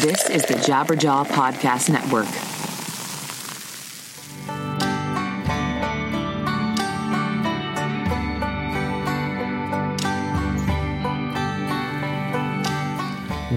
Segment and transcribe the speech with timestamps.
[0.00, 2.24] This is the Jabberjaw Podcast Network.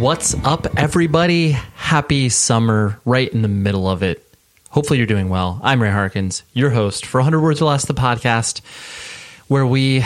[0.01, 1.51] What's up, everybody?
[1.51, 4.27] Happy summer, right in the middle of it.
[4.69, 5.61] Hopefully, you're doing well.
[5.63, 8.59] I'm Ray Harkins, your host for 100 Words or Less, the podcast,
[9.47, 10.03] where we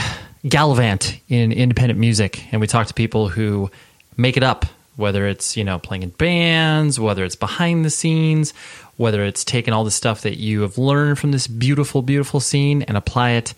[0.48, 3.72] gallivant in independent music and we talk to people who
[4.18, 4.68] make it up,
[4.98, 8.54] whether it's, you know, playing in bands, whether it's behind the scenes,
[8.98, 12.82] whether it's taking all the stuff that you have learned from this beautiful, beautiful scene
[12.82, 13.54] and apply it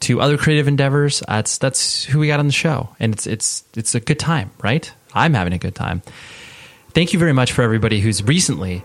[0.00, 1.22] to other creative endeavors.
[1.28, 4.52] That's that's who we got on the show, and it's it's it's a good time,
[4.62, 4.90] right?
[5.12, 6.02] I'm having a good time.
[6.90, 8.82] Thank you very much for everybody who's recently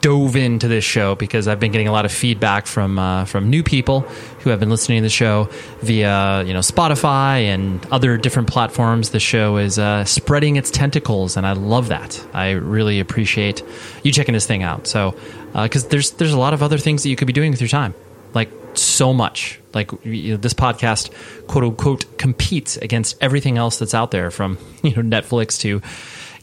[0.00, 3.50] dove into this show because I've been getting a lot of feedback from uh, from
[3.50, 4.00] new people
[4.40, 5.48] who have been listening to the show
[5.80, 9.10] via you know Spotify and other different platforms.
[9.10, 12.24] The show is uh, spreading its tentacles, and I love that.
[12.32, 13.62] I really appreciate
[14.02, 14.86] you checking this thing out.
[14.86, 15.14] So
[15.52, 17.60] because uh, there's there's a lot of other things that you could be doing with
[17.60, 17.94] your time,
[18.34, 19.60] like so much.
[19.72, 21.12] Like you know, this podcast,
[21.46, 25.80] quote unquote, competes against everything else that's out there, from you know Netflix to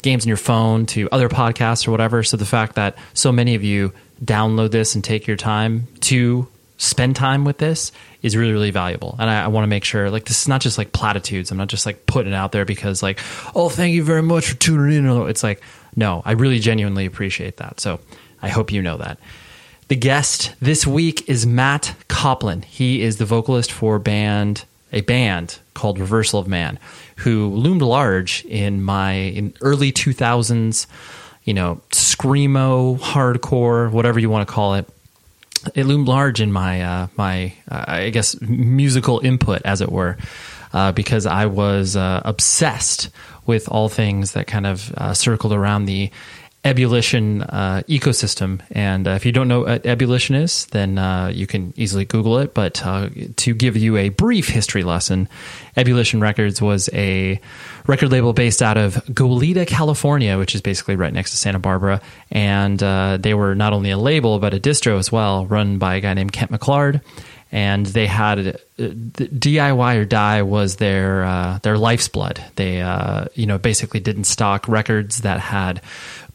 [0.02, 2.24] games on your phone to other podcasts or whatever.
[2.24, 6.48] So the fact that so many of you download this and take your time to
[6.78, 9.16] spend time with this is really really valuable.
[9.20, 11.52] And i, I want to make sure like this is not just like platitudes.
[11.52, 13.20] I'm not just like putting it out there because like
[13.56, 15.28] oh thank you very much for tuning in.
[15.28, 15.62] It's like
[15.96, 17.80] no i really genuinely appreciate that.
[17.80, 18.00] So
[18.42, 19.20] i hope you know that.
[19.88, 22.62] The guest this week is Matt Coplon.
[22.62, 26.80] He is the vocalist for band a band called Reversal of Man,
[27.18, 30.88] who loomed large in my in early 2000s,
[31.44, 34.88] you know, screamo, hardcore, whatever you want to call it.
[35.76, 40.18] It loomed large in my uh, my uh, I guess musical input, as it were,
[40.74, 43.10] uh, because I was uh, obsessed
[43.46, 46.12] with all things that kind of uh, circled around the
[46.68, 48.62] ebullition uh, ecosystem.
[48.72, 52.40] And uh, if you don't know what ebullition is, then uh, you can easily Google
[52.40, 52.54] it.
[52.54, 55.30] But uh, to give you a brief history lesson,
[55.78, 57.40] Ebullition Records was a
[57.88, 62.02] record label based out of Goleta, California, which is basically right next to Santa Barbara.
[62.32, 65.96] And uh, they were not only a label, but a distro as well, run by
[65.96, 67.02] a guy named Kent McClard
[67.50, 72.44] and they had uh, DIY or die was their their life's blood.
[72.58, 72.80] They
[73.36, 75.82] you know basically didn't stock records that had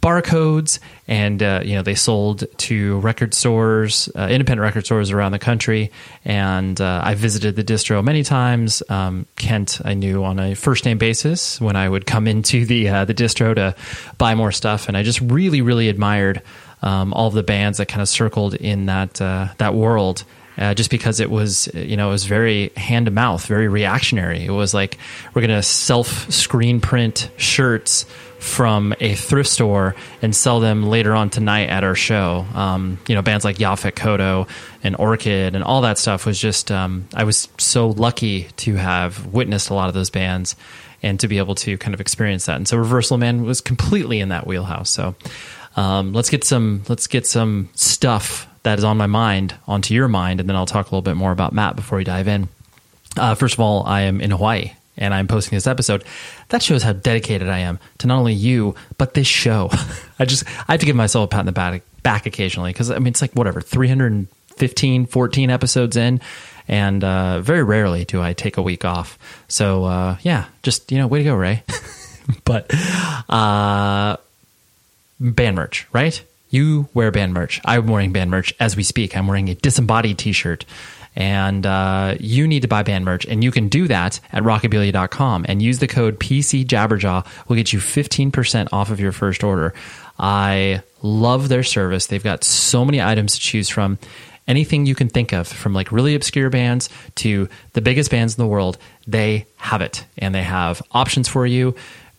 [0.03, 5.33] barcodes, and uh, you know they sold to record stores, uh, independent record stores around
[5.33, 5.91] the country.
[6.25, 8.83] And uh, I visited the distro many times.
[8.91, 12.89] Um, Kent, I knew on a first name basis when I would come into the
[12.89, 13.75] uh, the distro to
[14.19, 16.43] buy more stuff, and I just really, really admired
[16.83, 20.25] um, all of the bands that kind of circled in that uh, that world.
[20.59, 24.45] Uh, just because it was, you know, it was very hand to mouth, very reactionary.
[24.45, 24.99] It was like
[25.33, 28.05] we're going to self screen print shirts
[28.43, 32.45] from a thrift store and sell them later on tonight at our show.
[32.55, 34.49] Um, you know, bands like Yaphet Kotto
[34.83, 39.27] and Orchid and all that stuff was just, um, I was so lucky to have
[39.27, 40.57] witnessed a lot of those bands
[41.05, 42.57] and to be able to kind of experience that.
[42.57, 44.91] And so Reversal Man was completely in that wheelhouse.
[44.91, 45.15] So
[45.77, 50.09] um, let's get some, let's get some stuff that is on my mind onto your
[50.09, 50.41] mind.
[50.41, 52.49] And then I'll talk a little bit more about Matt before we dive in.
[53.17, 56.05] Uh, first of all, I am in Hawaii and I'm posting this episode,
[56.53, 59.71] that shows how dedicated I am to not only you, but this show.
[60.19, 62.91] I just, I have to give myself a pat in the back, back occasionally because
[62.91, 66.21] I mean, it's like whatever, 315, 14 episodes in.
[66.69, 69.19] And uh, very rarely do I take a week off.
[69.49, 71.65] So, uh, yeah, just, you know, way to go, Ray.
[72.45, 72.71] but
[73.29, 74.19] uh,
[75.19, 76.23] band merch, right?
[76.51, 77.63] You wear band merch.
[77.65, 79.17] I'm wearing band merch as we speak.
[79.17, 80.67] I'm wearing a disembodied t shirt
[81.15, 85.45] and uh, you need to buy band merch and you can do that at rockabilia.com
[85.49, 87.27] and use the code pc jabberjaw.
[87.49, 89.75] Will get you 15% off of your first order.
[90.19, 92.07] I love their service.
[92.07, 93.99] They've got so many items to choose from.
[94.49, 98.43] Anything you can think of from like really obscure bands to the biggest bands in
[98.43, 101.75] the world they have it and they have options for you.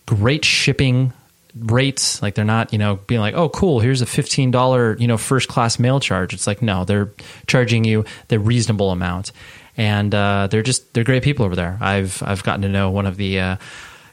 [0.06, 1.12] Great shipping
[1.56, 5.16] rates like they're not you know being like oh cool here's a $15 you know
[5.16, 6.34] first class mail charge.
[6.34, 7.12] It's like no they're
[7.46, 9.32] charging you the reasonable amount.
[9.76, 11.76] And uh, they're just they're great people over there.
[11.80, 13.56] I've i've gotten to know one of the uh,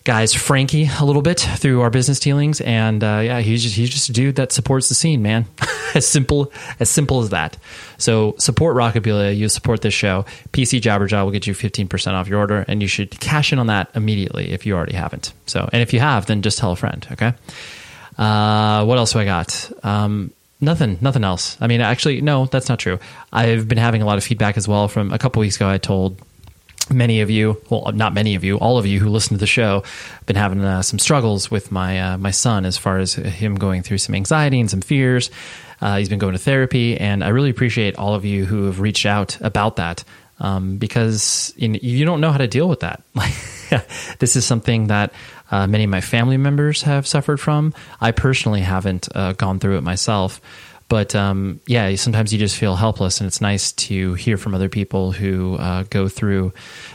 [0.04, 3.90] guys Frankie a little bit through our business dealings, and uh, yeah, he's just he's
[3.90, 5.46] just a dude that supports the scene, man.
[5.96, 7.58] as simple as simple as that.
[7.98, 10.26] So support Rockabilia, you support this show.
[10.54, 13.60] PC Jabberjaw will get you fifteen percent off your order, and you should cash in
[13.60, 15.34] on that immediately if you already haven't.
[15.46, 17.06] So, and if you have, then just tell a friend.
[17.12, 17.34] Okay.
[18.18, 19.72] Uh, what else do I got?
[19.84, 20.32] Um,
[20.64, 21.58] Nothing, nothing else.
[21.60, 23.00] I mean, actually, no, that's not true.
[23.34, 24.88] I've been having a lot of feedback as well.
[24.88, 26.22] From a couple weeks ago, I told
[26.92, 29.48] many of you, well, not many of you, all of you who listen to the
[29.48, 33.14] show, have been having uh, some struggles with my uh, my son as far as
[33.14, 35.32] him going through some anxiety and some fears.
[35.82, 38.80] Uh, he's been going to therapy, and I really appreciate all of you who have
[38.80, 40.04] reached out about that
[40.40, 43.02] um, because you, you don't know how to deal with that.
[44.20, 45.14] this is something that
[45.52, 47.74] uh, many of my family members have suffered from.
[48.00, 50.42] I personally haven't uh, gone through it myself.
[50.92, 54.68] But um, yeah, sometimes you just feel helpless, and it's nice to hear from other
[54.68, 56.52] people who uh, go through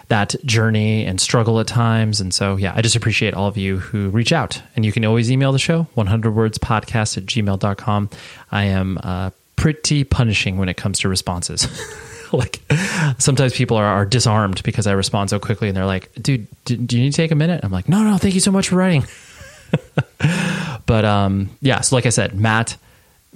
[0.09, 2.21] that journey and struggle at times.
[2.21, 4.61] And so, yeah, I just appreciate all of you who reach out.
[4.77, 8.11] And you can always email the show, 100wordspodcast at gmail.com.
[8.53, 11.67] I am uh, pretty punishing when it comes to responses.
[12.35, 12.61] like
[13.17, 16.77] sometimes people are, are, disarmed because I respond so quickly, and they're like, "Dude, do,
[16.77, 18.69] do you need to take a minute?" I'm like, "No, no, thank you so much
[18.69, 19.07] for writing."
[20.85, 22.77] but um, yeah, so like I said, Matt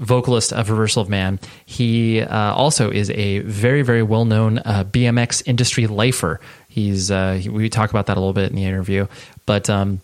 [0.01, 1.39] vocalist of Reversal of Man.
[1.65, 6.41] He uh, also is a very, very well known uh, BMX industry lifer.
[6.69, 9.07] He's uh, he, we talk about that a little bit in the interview,
[9.47, 10.01] but um,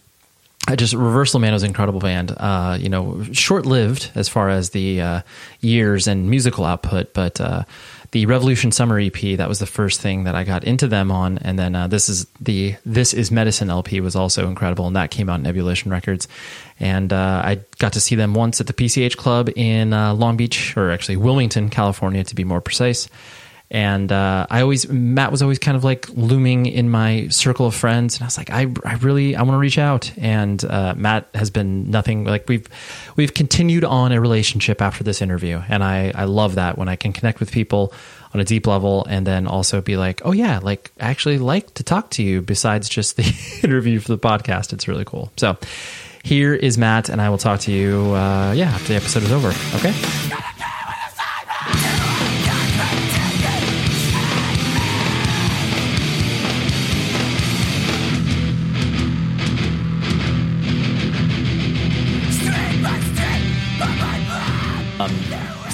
[0.68, 2.34] I just Reversal of Man was an incredible band.
[2.36, 5.20] Uh, you know, short lived as far as the uh,
[5.60, 7.62] years and musical output, but uh,
[8.10, 9.36] the Revolution Summer EP.
[9.36, 12.08] That was the first thing that I got into them on, and then uh, this
[12.08, 15.90] is the This Is Medicine LP was also incredible, and that came out in Ebullition
[15.90, 16.28] Records.
[16.78, 20.36] And uh, I got to see them once at the PCH Club in uh, Long
[20.36, 23.08] Beach, or actually Wilmington, California, to be more precise
[23.70, 27.74] and uh, I always Matt was always kind of like looming in my circle of
[27.74, 30.94] friends, and I was like, I, I really I want to reach out, and uh,
[30.96, 32.68] Matt has been nothing like we've
[33.16, 36.96] we've continued on a relationship after this interview, and I I love that when I
[36.96, 37.92] can connect with people
[38.32, 41.74] on a deep level, and then also be like, oh yeah, like I actually like
[41.74, 43.34] to talk to you besides just the
[43.64, 44.72] interview for the podcast.
[44.72, 45.32] It's really cool.
[45.36, 45.56] So
[46.22, 49.32] here is Matt, and I will talk to you, uh, yeah, after the episode is
[49.32, 49.48] over.
[49.76, 50.55] Okay.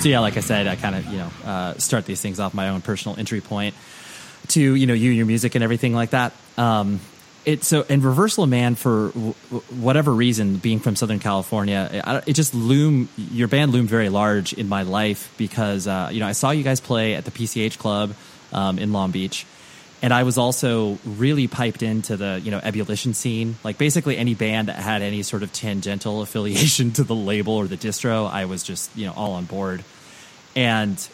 [0.03, 2.55] So yeah, like I said, I kind of you know uh, start these things off
[2.55, 3.77] my own personal entry point
[4.49, 6.33] to you know you your music and everything like that.
[6.59, 6.99] Um,
[7.61, 9.35] so and reversal of man for w-
[9.71, 14.53] whatever reason, being from Southern California, it, it, just loom your band loomed very large
[14.53, 17.79] in my life because uh, you know I saw you guys play at the PCH
[17.79, 18.15] Club
[18.53, 19.47] um, in Long Beach
[20.03, 23.57] and I was also really piped into the you know ebullition scene.
[23.63, 27.67] Like basically any band that had any sort of tangential affiliation to the label or
[27.67, 29.85] the distro, I was just you know all on board.
[30.57, 31.09] And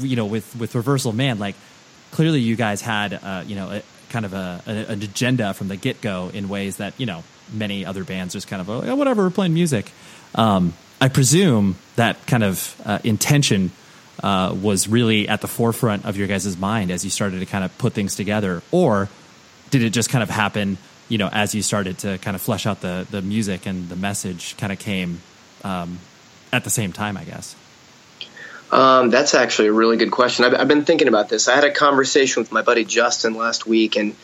[0.00, 1.54] you know with with Reversal Man, like
[2.10, 5.68] clearly you guys had uh, you know a, kind of a, a, an agenda from
[5.68, 7.22] the get go in ways that you know
[7.52, 9.92] many other bands just kind of oh, whatever we're playing music.
[10.34, 13.70] Um, I presume that kind of uh, intention
[14.22, 17.64] uh, was really at the forefront of your guys' mind as you started to kind
[17.64, 19.08] of put things together, or
[19.70, 20.78] did it just kind of happen,
[21.08, 23.96] you know, as you started to kind of flesh out the the music and the
[23.96, 25.20] message kind of came
[25.64, 25.98] um,
[26.52, 27.54] at the same time, I guess.
[28.70, 30.44] Um, that's actually a really good question.
[30.44, 31.48] I've, I've, been thinking about this.
[31.48, 34.14] I had a conversation with my buddy Justin last week, and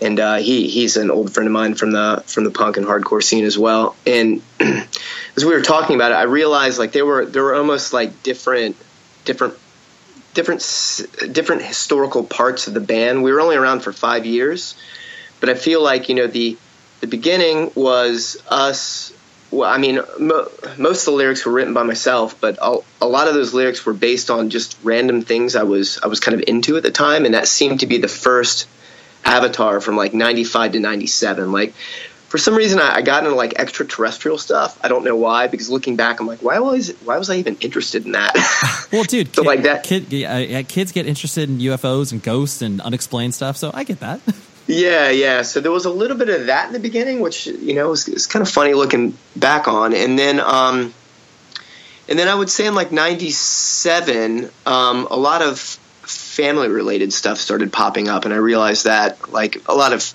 [0.00, 2.86] and uh, he he's an old friend of mine from the from the punk and
[2.86, 3.94] hardcore scene as well.
[4.06, 7.92] And as we were talking about it, I realized like there were there were almost
[7.92, 8.76] like different
[9.24, 9.54] different
[10.34, 10.60] different
[11.32, 13.22] different historical parts of the band.
[13.22, 14.74] We were only around for five years,
[15.40, 16.56] but I feel like you know the
[17.00, 19.12] the beginning was us.
[19.50, 20.48] Well, I mean, mo-
[20.78, 23.84] most of the lyrics were written by myself, but a, a lot of those lyrics
[23.84, 26.92] were based on just random things I was I was kind of into at the
[26.92, 28.68] time, and that seemed to be the first
[29.24, 31.50] Avatar from like '95 to '97.
[31.50, 31.74] Like
[32.30, 34.78] for some reason I, I, got into like extraterrestrial stuff.
[34.84, 37.56] I don't know why because looking back, I'm like, why was why was I even
[37.56, 38.36] interested in that?
[38.92, 42.62] well, dude, so kid, like that, kid, uh, kids get interested in UFOs and ghosts
[42.62, 43.56] and unexplained stuff.
[43.56, 44.20] So I get that.
[44.68, 45.42] yeah, yeah.
[45.42, 48.06] So there was a little bit of that in the beginning, which you know was,
[48.06, 50.40] was kind of funny looking back on, and then.
[50.40, 50.94] um
[52.08, 57.38] and then I would say in like '97, um, a lot of family related stuff
[57.38, 60.12] started popping up, and I realized that like a lot of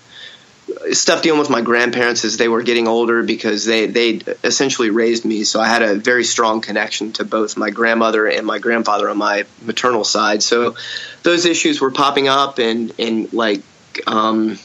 [0.91, 5.25] stuff dealing with my grandparents as they were getting older because they they essentially raised
[5.25, 5.44] me.
[5.44, 9.17] So i had a very strong connection to both my grandmother and my grandfather on
[9.17, 10.44] my maternal side.
[10.44, 10.75] So
[11.24, 13.62] those issues were popping up and and like
[14.08, 14.60] um,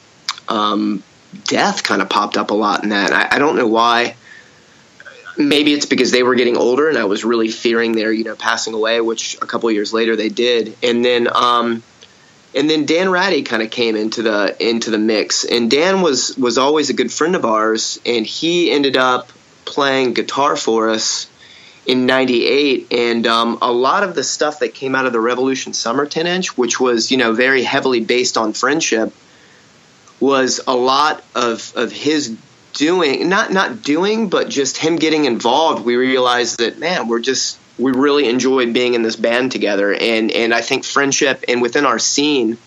[0.48, 1.02] um,
[1.44, 3.12] death kind of popped up a lot in that.
[3.12, 4.16] I, I don't know why.
[5.36, 8.34] Maybe it's because they were getting older and i was really fearing their you know
[8.34, 10.76] passing away which a couple years later they did.
[10.82, 11.82] And then um,
[12.54, 15.44] and then Dan Ratty kind of came into the into the mix.
[15.44, 19.30] And Dan was was always a good friend of ours, and he ended up
[19.64, 21.28] playing guitar for us
[21.86, 22.92] in '98.
[22.92, 26.26] And um, a lot of the stuff that came out of the Revolution Summer 10
[26.26, 29.12] inch, which was you know very heavily based on friendship,
[30.18, 32.36] was a lot of of his
[32.72, 37.58] doing not not doing but just him getting involved we realized that man we're just
[37.80, 41.86] we really enjoyed being in this band together and and I think friendship and within
[41.86, 42.58] our scene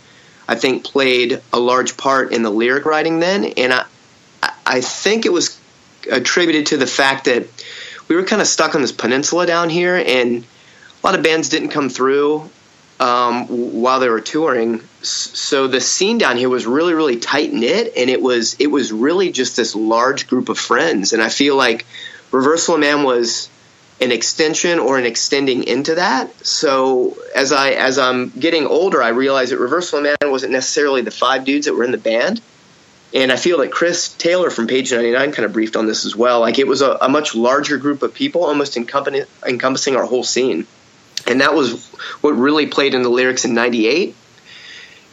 [0.48, 3.86] I think played a large part in the lyric writing then and I
[4.65, 5.60] I think it was
[6.12, 7.48] attributed to the fact that
[8.08, 11.50] we were kind of stuck on this peninsula down here and a lot of bands
[11.50, 12.50] didn't come through
[13.00, 14.82] um, while they were touring.
[15.01, 18.91] So the scene down here was really, really tight knit, and it was it was
[18.93, 21.12] really just this large group of friends.
[21.12, 21.86] And I feel like
[22.32, 23.50] Reversal of Man was
[24.02, 26.46] an extension or an extending into that.
[26.46, 31.12] So as I as I'm getting older, I realize that Reversal Man wasn't necessarily the
[31.12, 32.42] five dudes that were in the band.
[33.14, 36.16] And I feel that Chris Taylor from Page 99 kind of briefed on this as
[36.16, 36.40] well.
[36.40, 40.66] Like it was a, a much larger group of people, almost encompassing our whole scene
[41.28, 41.88] and that was
[42.22, 44.16] what really played in the lyrics in '98.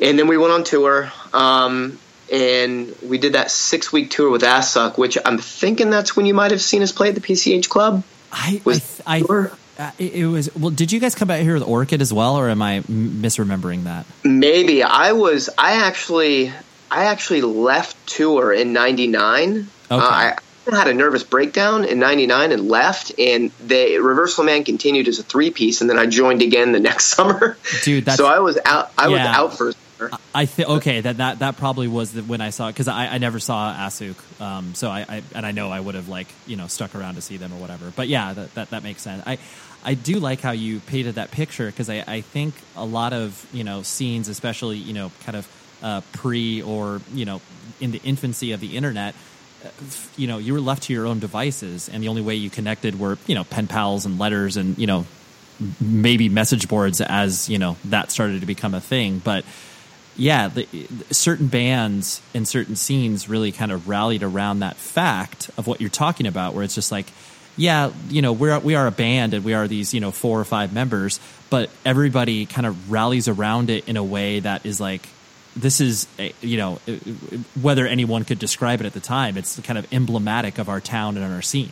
[0.02, 1.98] And then we went on tour, um,
[2.32, 6.34] and we did that six week tour with Assuck, which I'm thinking that's when you
[6.34, 8.02] might have seen us play at the PCH Club.
[8.32, 10.68] I, was I, I uh, it was well.
[10.68, 14.04] Did you guys come out here with Orchid as well, or am I misremembering that?
[14.22, 15.48] Maybe I was.
[15.56, 16.52] I actually,
[16.90, 19.50] I actually left tour in '99.
[19.50, 19.66] Okay.
[19.90, 20.36] Uh, I,
[20.70, 25.22] had a nervous breakdown in '99 and left, and the Reversal Man continued as a
[25.22, 27.56] three piece, and then I joined again the next summer.
[27.82, 28.92] Dude, so I was out.
[28.98, 29.12] I yeah.
[29.12, 29.72] was out for.
[30.34, 33.18] I think okay that that that probably was the, when I saw because I, I
[33.18, 36.56] never saw Assuck, um, so I, I and I know I would have like you
[36.56, 37.92] know stuck around to see them or whatever.
[37.94, 39.22] But yeah, that that, that makes sense.
[39.26, 39.38] I
[39.84, 43.46] I do like how you painted that picture because I, I think a lot of
[43.52, 45.48] you know scenes, especially you know kind of
[45.82, 47.40] uh, pre or you know
[47.80, 49.14] in the infancy of the internet,
[50.16, 52.98] you know you were left to your own devices and the only way you connected
[52.98, 55.04] were you know pen pals and letters and you know
[55.80, 59.44] maybe message boards as you know that started to become a thing but
[60.16, 60.66] yeah the,
[61.10, 65.90] certain bands and certain scenes really kind of rallied around that fact of what you're
[65.90, 67.06] talking about where it's just like
[67.56, 70.40] yeah you know we're we are a band and we are these you know four
[70.40, 74.80] or five members but everybody kind of rallies around it in a way that is
[74.80, 75.08] like
[75.56, 79.36] this is eh, you know eh, eh, whether anyone could describe it at the time
[79.36, 81.70] it's kind of emblematic of our town and our scene.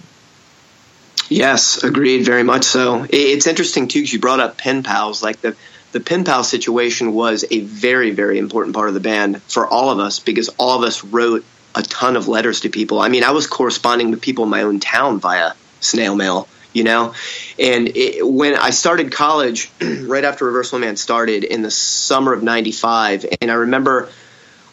[1.31, 3.07] Yes agreed very much so.
[3.11, 5.57] It's interesting too because you brought up pen pals like the
[5.93, 9.91] the pen pal situation was a very very important part of the band for all
[9.91, 13.01] of us because all of us wrote a ton of letters to people.
[13.01, 16.85] I mean i was corresponding with people in my own town via snail mail you
[16.85, 17.15] know?
[17.59, 22.43] And it, when i started college right after reversal man started in the summer of
[22.43, 24.09] 95 and i remember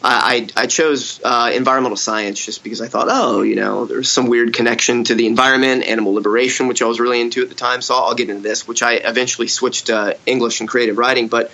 [0.06, 4.26] i, I chose uh, environmental science just because i thought oh you know there's some
[4.26, 7.82] weird connection to the environment animal liberation which i was really into at the time
[7.82, 11.50] so i'll get into this which i eventually switched to english and creative writing but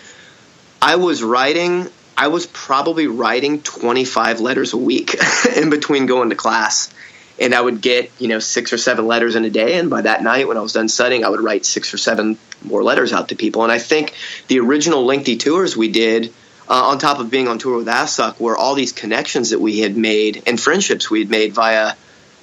[0.80, 5.16] i was writing i was probably writing 25 letters a week
[5.56, 6.92] in between going to class
[7.40, 10.02] and I would get you know six or seven letters in a day, and by
[10.02, 13.12] that night when I was done studying, I would write six or seven more letters
[13.12, 13.62] out to people.
[13.62, 14.14] And I think
[14.49, 16.32] the original lengthy tours we did.
[16.69, 19.81] Uh, on top of being on tour with Assuck, were all these connections that we
[19.81, 21.95] had made and friendships we had made via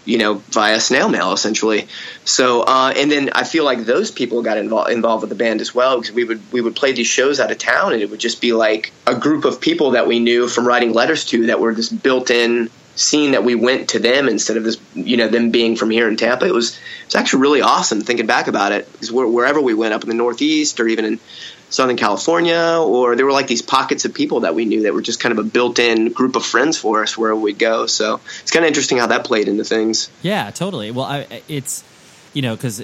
[0.05, 1.87] you know, via snail mail essentially.
[2.25, 5.61] So, uh, and then I feel like those people got involved involved with the band
[5.61, 8.09] as well because we would we would play these shows out of town and it
[8.09, 11.47] would just be like a group of people that we knew from writing letters to
[11.47, 15.15] that were this built in scene that we went to them instead of this, you
[15.15, 16.45] know, them being from here in Tampa.
[16.45, 20.03] It was it's actually really awesome thinking back about it because wherever we went up
[20.03, 21.19] in the Northeast or even in
[21.69, 25.01] Southern California, or there were like these pockets of people that we knew that were
[25.01, 27.85] just kind of a built-in group of friends for us wherever we'd go.
[27.85, 30.09] So it's kind of interesting how that played into things.
[30.21, 30.91] Yeah, totally.
[30.91, 31.83] Well, I, it's
[32.33, 32.83] you know because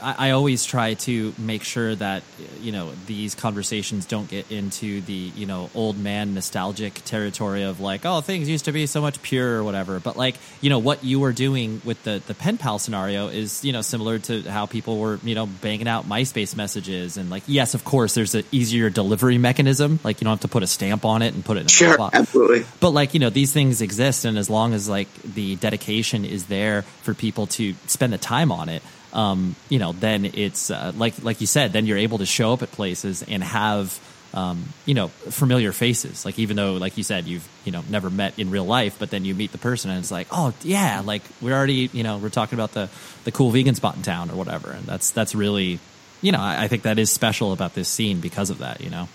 [0.00, 2.22] I, I, always try to make sure that
[2.60, 7.80] you know these conversations don't get into the you know old man nostalgic territory of
[7.80, 10.00] like oh things used to be so much pure or whatever.
[10.00, 13.64] But like you know what you were doing with the the pen pal scenario is
[13.64, 17.42] you know similar to how people were you know banging out MySpace messages and like
[17.46, 20.66] yes of course there's an easier delivery mechanism like you don't have to put a
[20.66, 22.14] stamp on it and put it in a sure box.
[22.16, 22.64] absolutely.
[22.80, 26.46] But like you know these things exist and as long as like the dedication is
[26.46, 28.82] there for people to spend the time on it
[29.16, 32.52] um, you know, then it's uh, like like you said, then you're able to show
[32.52, 33.98] up at places and have
[34.34, 36.26] um, you know familiar faces.
[36.26, 39.10] Like even though, like you said, you've you know never met in real life, but
[39.10, 42.18] then you meet the person and it's like, oh yeah, like we're already you know
[42.18, 42.90] we're talking about the
[43.24, 45.78] the cool vegan spot in town or whatever, and that's that's really
[46.20, 48.82] you know I, I think that is special about this scene because of that.
[48.82, 49.08] You know.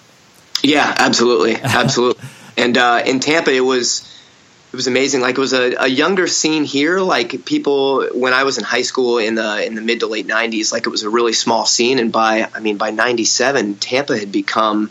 [0.63, 2.27] Yeah, absolutely, absolutely.
[2.57, 4.07] and uh, in Tampa, it was
[4.71, 5.19] it was amazing.
[5.19, 6.99] Like it was a, a younger scene here.
[6.99, 10.27] Like people when I was in high school in the in the mid to late
[10.27, 11.99] '90s, like it was a really small scene.
[11.99, 14.89] And by I mean by '97, Tampa had become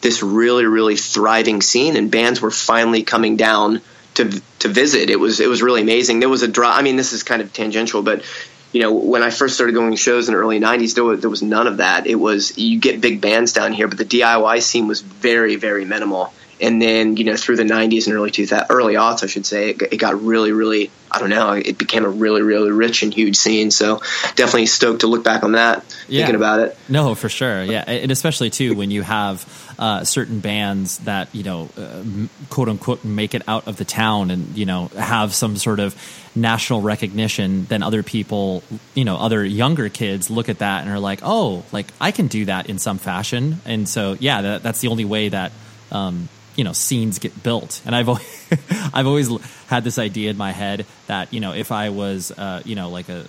[0.00, 3.82] this really really thriving scene, and bands were finally coming down
[4.14, 5.10] to to visit.
[5.10, 6.18] It was it was really amazing.
[6.18, 6.72] There was a draw.
[6.72, 8.24] I mean, this is kind of tangential, but
[8.72, 11.20] you know, when I first started going to shows in the early '90s, there was,
[11.20, 12.08] there was none of that.
[12.08, 15.84] It was you get big bands down here, but the DIY scene was very very
[15.84, 19.46] minimal and then you know through the 90s and early 2000 early aughts I should
[19.46, 23.02] say it, it, got really really I don't know it became a really really rich
[23.02, 23.70] and huge scene.
[23.70, 23.98] So
[24.36, 26.20] definitely stoked to look back on that yeah.
[26.20, 26.78] thinking about it.
[26.88, 27.62] No for sure.
[27.62, 27.82] Yeah.
[27.86, 32.02] And especially too when you have uh, certain bands that you know uh,
[32.50, 35.96] quote unquote make it out of the town and you know have some sort of
[36.36, 38.62] national recognition then other people
[38.94, 42.28] you know other younger kids look at that and are like oh like I can
[42.28, 43.60] do that in some fashion.
[43.64, 45.52] And so yeah that, that's the only way that
[45.90, 46.28] um,
[46.60, 47.80] you know scenes get built.
[47.86, 48.48] And i've always,
[48.92, 49.30] i've always
[49.68, 52.90] had this idea in my head that you know if i was uh, you know
[52.90, 53.24] like a,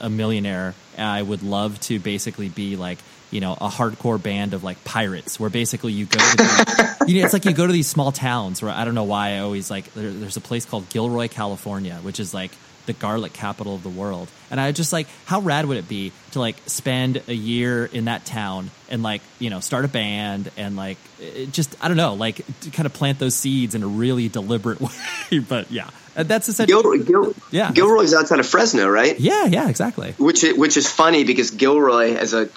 [0.00, 2.96] a millionaire i would love to basically be like
[3.30, 7.18] you know a hardcore band of like pirates where basically you go to the, you
[7.18, 9.40] know it's like you go to these small towns where i don't know why i
[9.40, 12.50] always like there, there's a place called gilroy california which is like
[12.86, 14.28] the garlic capital of the world.
[14.50, 18.06] And I just like, how rad would it be to like spend a year in
[18.06, 20.98] that town and like, you know, start a band and like,
[21.52, 24.80] just, I don't know, like to kind of plant those seeds in a really deliberate
[25.30, 25.38] way.
[25.48, 26.82] but yeah, that's essentially.
[26.82, 27.70] Gilroy, Gil, yeah.
[27.72, 29.18] Gilroy's outside of Fresno, right?
[29.18, 30.12] Yeah, yeah, exactly.
[30.18, 32.48] Which, which is funny because Gilroy, as a uh,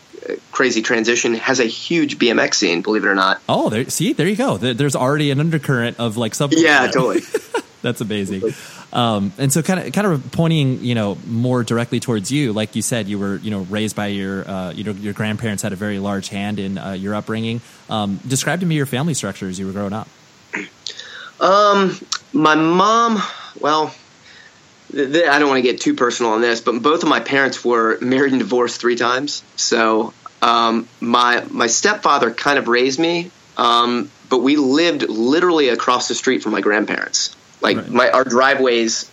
[0.51, 3.41] crazy transition, has a huge BMX scene, believe it or not.
[3.47, 4.57] Oh, there, see, there you go.
[4.57, 6.57] There's already an undercurrent of like something.
[6.57, 7.21] Yeah, totally.
[7.83, 8.53] That's amazing.
[8.93, 12.75] Um, and so kind of kind of pointing, you know, more directly towards you, like
[12.75, 15.73] you said, you were, you know, raised by your, uh, you know, your grandparents had
[15.73, 17.59] a very large hand in uh, your upbringing.
[17.89, 20.07] Um, describe to me your family structure as you were growing up.
[21.39, 21.97] Um,
[22.33, 23.19] my mom,
[23.59, 23.93] well,
[24.91, 27.65] th- I don't want to get too personal on this, but both of my parents
[27.65, 29.43] were married and divorced three times.
[29.55, 36.07] So, um, my my stepfather kind of raised me, um, but we lived literally across
[36.07, 37.35] the street from my grandparents.
[37.63, 37.89] Like right.
[37.89, 39.09] my our driveways,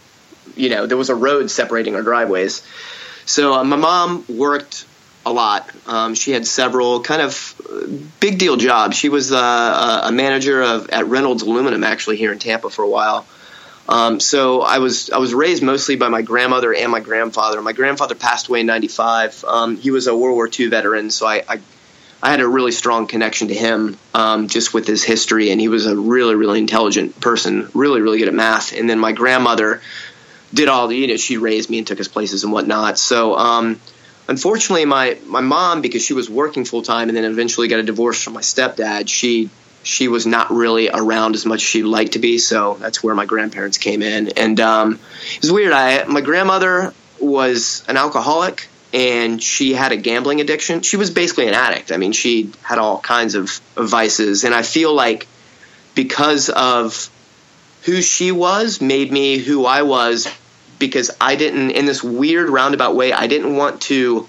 [0.57, 2.63] you know, there was a road separating our driveways.
[3.25, 4.85] So uh, my mom worked
[5.25, 5.71] a lot.
[5.87, 8.97] Um, she had several kind of big deal jobs.
[8.97, 12.89] She was uh, a manager of at Reynolds Aluminum actually here in Tampa for a
[12.89, 13.27] while.
[13.89, 17.61] Um, so I was I was raised mostly by my grandmother and my grandfather.
[17.63, 19.45] My grandfather passed away in '95.
[19.47, 21.61] Um, he was a World War II veteran, so I, I
[22.23, 25.69] I had a really strong connection to him um, just with his history, and he
[25.69, 28.73] was a really, really intelligent person, really, really good at math.
[28.73, 29.81] And then my grandmother
[30.53, 32.99] did all the, you know, she raised me and took us places and whatnot.
[32.99, 33.81] So, um,
[34.29, 37.85] unfortunately, my my mom, because she was working full time and then eventually got a
[37.85, 39.49] divorce from my stepdad, she
[39.83, 42.37] she was not really around as much as she'd like to be.
[42.37, 44.99] So that's where my grandparents came in, and um,
[45.37, 45.73] it was weird.
[45.73, 50.83] I my grandmother was an alcoholic and she had a gambling addiction.
[50.83, 51.93] She was basically an addict.
[51.93, 55.27] I mean, she had all kinds of, of vices, and I feel like
[55.95, 57.11] because of
[57.83, 60.29] who she was, made me who I was.
[60.79, 64.27] Because I didn't, in this weird roundabout way, I didn't want to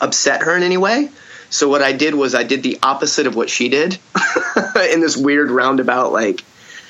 [0.00, 1.10] upset her in any way.
[1.50, 3.98] So what I did was I did the opposite of what she did
[4.90, 6.42] in this weird roundabout like.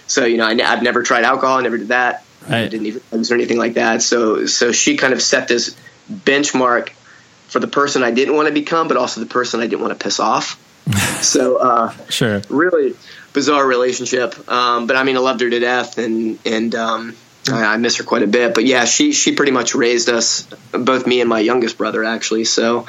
[0.06, 2.24] So you know, I, have never tried alcohol, I never did that.
[2.42, 2.62] Right.
[2.62, 4.02] I didn't even or anything like that.
[4.02, 5.76] So so she kind of set this
[6.10, 6.90] benchmark
[7.48, 9.98] for the person I didn't want to become, but also the person I didn't want
[9.98, 10.62] to piss off.
[11.22, 12.94] so, uh, sure, really
[13.32, 14.48] bizarre relationship.
[14.48, 17.16] Um, but I mean, I loved her to death, and and um,
[17.48, 18.54] I, I, miss her quite a bit.
[18.54, 20.42] But yeah, she she pretty much raised us,
[20.72, 22.44] both me and my youngest brother, actually.
[22.44, 22.86] So,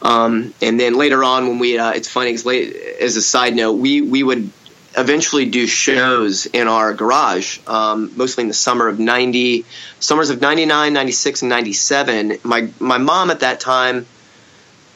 [0.00, 3.54] um, and then later on, when we, uh, it's funny, cause late, as a side
[3.56, 4.50] note, we we would
[4.96, 9.64] eventually do shows in our garage, um, mostly in the summer of 90,
[10.00, 12.38] summers of 99, 96, and 97.
[12.42, 14.06] My, my mom at that time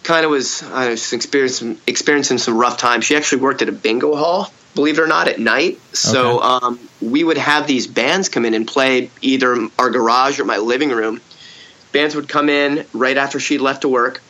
[0.03, 3.05] kind of was, I was experiencing, experiencing some rough times.
[3.05, 5.81] She actually worked at a bingo hall, believe it or not, at night.
[5.93, 6.67] So okay.
[6.67, 10.59] um, we would have these bands come in and play either our garage or my
[10.59, 11.21] living room.
[11.93, 14.21] Bands would come in right after she left to work.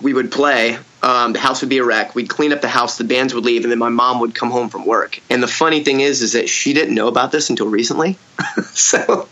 [0.00, 2.14] We would play um, the house would be a wreck.
[2.14, 4.50] We'd clean up the house, the bands would leave, and then my mom would come
[4.50, 5.20] home from work.
[5.28, 8.16] And the funny thing is, is that she didn't know about this until recently.
[8.72, 9.28] so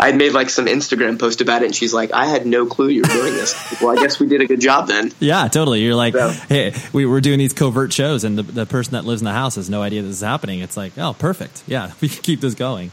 [0.00, 2.64] I had made like some Instagram post about it, and she's like, "I had no
[2.64, 5.12] clue you were doing this." well, I guess we did a good job then.
[5.20, 5.82] Yeah, totally.
[5.82, 9.04] You're like, so, "Hey, we were doing these covert shows, and the, the person that
[9.04, 11.62] lives in the house has no idea this is happening." It's like, "Oh, perfect.
[11.66, 12.90] Yeah, we can keep this going."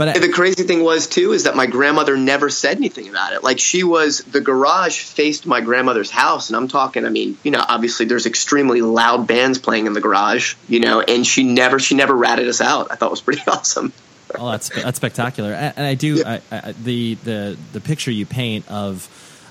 [0.00, 3.34] But I, the crazy thing was too is that my grandmother never said anything about
[3.34, 3.44] it.
[3.44, 7.04] Like she was the garage faced my grandmother's house, and I'm talking.
[7.04, 11.02] I mean, you know, obviously there's extremely loud bands playing in the garage, you know,
[11.02, 12.90] and she never she never ratted us out.
[12.90, 13.92] I thought it was pretty awesome.
[14.38, 16.40] oh, that's that's spectacular, and I do yeah.
[16.50, 19.06] I, I, the the the picture you paint of,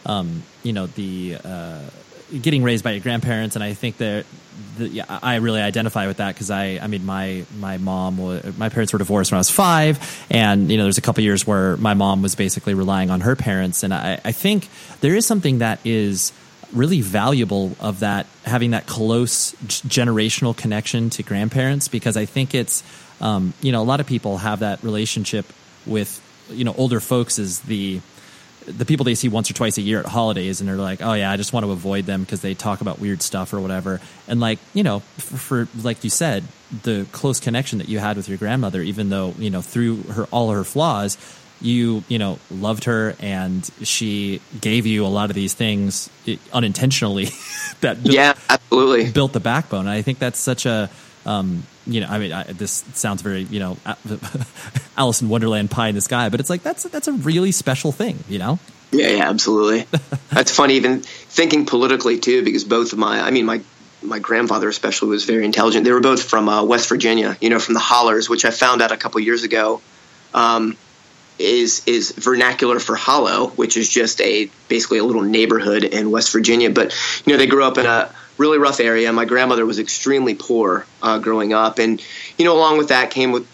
[0.08, 1.38] um, you know, the.
[1.46, 1.82] Uh,
[2.42, 4.26] getting raised by your grandparents, and I think that
[4.78, 8.58] the, yeah, I really identify with that because I, I mean, my my mom, was,
[8.58, 11.46] my parents were divorced when I was five, and you know, there's a couple years
[11.46, 14.68] where my mom was basically relying on her parents, and I, I think
[15.02, 16.34] there is something that is
[16.74, 22.84] really valuable of that having that close generational connection to grandparents because I think it's
[23.22, 25.46] um, you know a lot of people have that relationship
[25.86, 28.02] with you know older folks is the
[28.78, 31.14] the people they see once or twice a year at holidays and they're like oh
[31.14, 34.00] yeah i just want to avoid them because they talk about weird stuff or whatever.
[34.28, 36.44] And like you know for, for, like you said
[36.84, 40.26] the close connection that you had with your grandmother even though you know through her
[40.26, 41.18] all her flaws
[41.62, 46.10] you you know loved her and she gave you a lot of these things
[46.54, 47.30] unintentionally
[47.82, 49.12] that built, yeah absolutely.
[49.12, 49.82] built the backbone.
[49.82, 50.90] And i think that's such a
[51.26, 53.78] um, you know, I mean, I, this sounds very, you know,
[54.98, 57.92] Alice in Wonderland pie in the sky, but it's like that's that's a really special
[57.92, 58.60] thing, you know.
[58.92, 59.86] Yeah, yeah, absolutely.
[60.30, 63.62] that's funny, even thinking politically too, because both of my, I mean, my
[64.02, 65.84] my grandfather especially was very intelligent.
[65.84, 68.82] They were both from uh, West Virginia, you know, from the Hollers, which I found
[68.82, 69.82] out a couple years ago.
[70.34, 70.78] Um,
[71.40, 76.32] is is vernacular for Hollow, which is just a basically a little neighborhood in West
[76.34, 76.70] Virginia.
[76.70, 76.94] But
[77.26, 79.12] you know, they grew up in a really rough area.
[79.14, 82.02] My grandmother was extremely poor uh, growing up, and
[82.38, 83.48] you know, along with that came with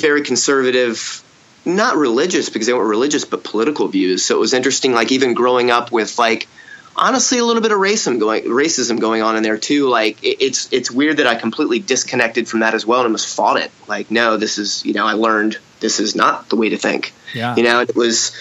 [0.00, 1.22] very conservative,
[1.66, 4.24] not religious because they weren't religious, but political views.
[4.24, 6.48] So it was interesting, like even growing up with like
[6.96, 9.88] honestly a little bit of racism going racism going on in there too.
[9.88, 13.56] Like it's it's weird that I completely disconnected from that as well and almost fought
[13.58, 13.70] it.
[13.88, 17.12] Like no, this is you know I learned this is not the way to think.
[17.34, 18.32] Yeah, you know it was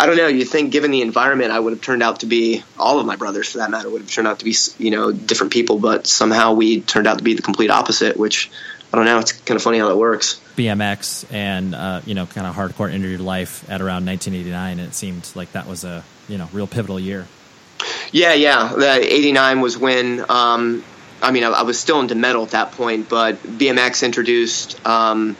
[0.00, 0.28] I don't know.
[0.28, 3.16] You think, given the environment, I would have turned out to be all of my
[3.16, 6.06] brothers, for that matter, would have turned out to be you know different people, but
[6.06, 8.16] somehow we turned out to be the complete opposite.
[8.16, 8.50] Which
[8.90, 9.18] I don't know.
[9.18, 10.40] It's kind of funny how that works.
[10.56, 14.78] BMX and uh, you know, kind of hardcore into your life at around 1989.
[14.78, 17.26] And it seemed like that was a you know real pivotal year.
[18.10, 18.72] Yeah, yeah.
[18.74, 20.24] The '89 was when.
[20.30, 20.82] Um,
[21.20, 24.80] I mean, I, I, was still into metal at that point, but BMX introduced.
[24.86, 25.36] Um,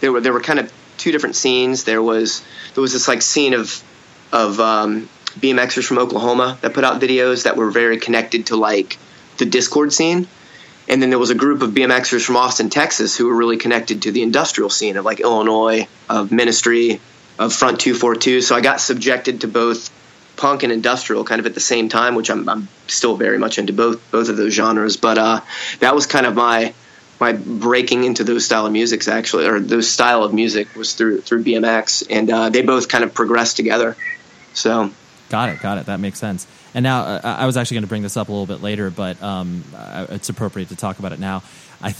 [0.00, 1.84] there were there were kind of two different scenes.
[1.84, 2.42] There was
[2.74, 3.84] there was this like scene of
[4.32, 8.98] of um, BMXers from Oklahoma that put out videos that were very connected to like
[9.38, 10.26] the Dischord scene.
[10.88, 14.02] And then there was a group of BMXers from Austin, Texas, who were really connected
[14.02, 17.00] to the industrial scene of like Illinois, of Ministry,
[17.38, 18.40] of Front 242.
[18.40, 19.90] So I got subjected to both
[20.36, 23.58] punk and industrial kind of at the same time, which I'm, I'm still very much
[23.58, 24.96] into both both of those genres.
[24.96, 25.40] But uh,
[25.78, 26.74] that was kind of my
[27.20, 31.20] my breaking into those style of musics actually, or those style of music was through
[31.20, 33.96] through BMX, and uh, they both kind of progressed together.
[34.54, 34.90] So,
[35.28, 35.86] got it, got it.
[35.86, 36.46] That makes sense.
[36.74, 38.90] And now uh, I was actually going to bring this up a little bit later,
[38.90, 41.42] but um, uh, it's appropriate to talk about it now.
[41.82, 41.94] I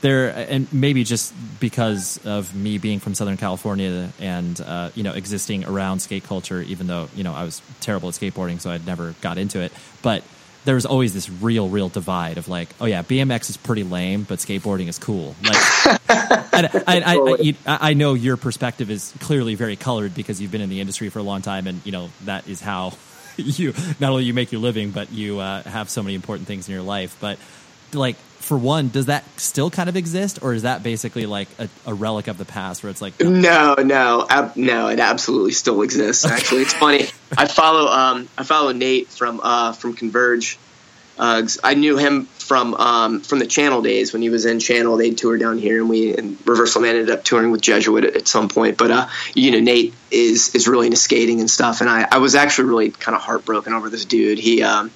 [0.00, 5.12] there, and maybe just because of me being from Southern California and uh, you know
[5.12, 8.84] existing around skate culture, even though you know I was terrible at skateboarding, so I'd
[8.84, 9.72] never got into it.
[10.02, 10.24] But
[10.66, 14.24] there was always this real, real divide of like, oh yeah, BMX is pretty lame,
[14.24, 15.36] but skateboarding is cool.
[15.42, 15.56] Like,
[16.08, 20.68] I, I, I, I, know your perspective is clearly very colored because you've been in
[20.68, 22.94] the industry for a long time, and you know that is how
[23.36, 26.68] you not only you make your living, but you uh, have so many important things
[26.68, 27.16] in your life.
[27.20, 27.38] But
[27.92, 31.68] like, for one, does that still kind of exist, or is that basically like a,
[31.86, 35.82] a relic of the past, where it's like, no, no, ab- no, it absolutely still
[35.82, 36.24] exists.
[36.24, 37.06] Actually, it's funny.
[37.36, 40.58] I follow, um, I follow Nate from uh, from Converge
[41.18, 44.96] uh, I knew him from um, from the Channel days when he was in Channel.
[44.96, 48.16] They toured down here, and we and Reversal Man ended up touring with Jesuit at,
[48.16, 48.76] at, some point.
[48.76, 52.18] But uh, you know, Nate is is really into skating and stuff, and I, I
[52.18, 54.38] was actually really kind of heartbroken over this dude.
[54.38, 54.90] He um,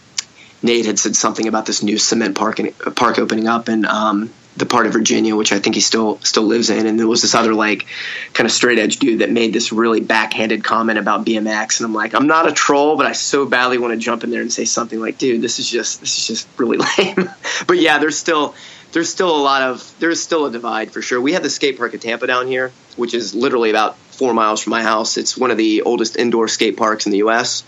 [0.63, 4.31] Nate had said something about this new cement park in, park opening up, in um,
[4.57, 6.87] the part of Virginia, which I think he still still lives in.
[6.87, 7.87] And there was this other like
[8.35, 11.95] kind of straight edge dude that made this really backhanded comment about BMX, and I'm
[11.95, 14.53] like, I'm not a troll, but I so badly want to jump in there and
[14.53, 17.31] say something like, dude, this is just this is just really lame.
[17.67, 18.55] but yeah, there's still
[18.93, 21.21] there's still a lot of there's still a divide for sure.
[21.21, 24.63] We have the skate park at Tampa down here, which is literally about four miles
[24.63, 25.17] from my house.
[25.17, 27.65] It's one of the oldest indoor skate parks in the U.S.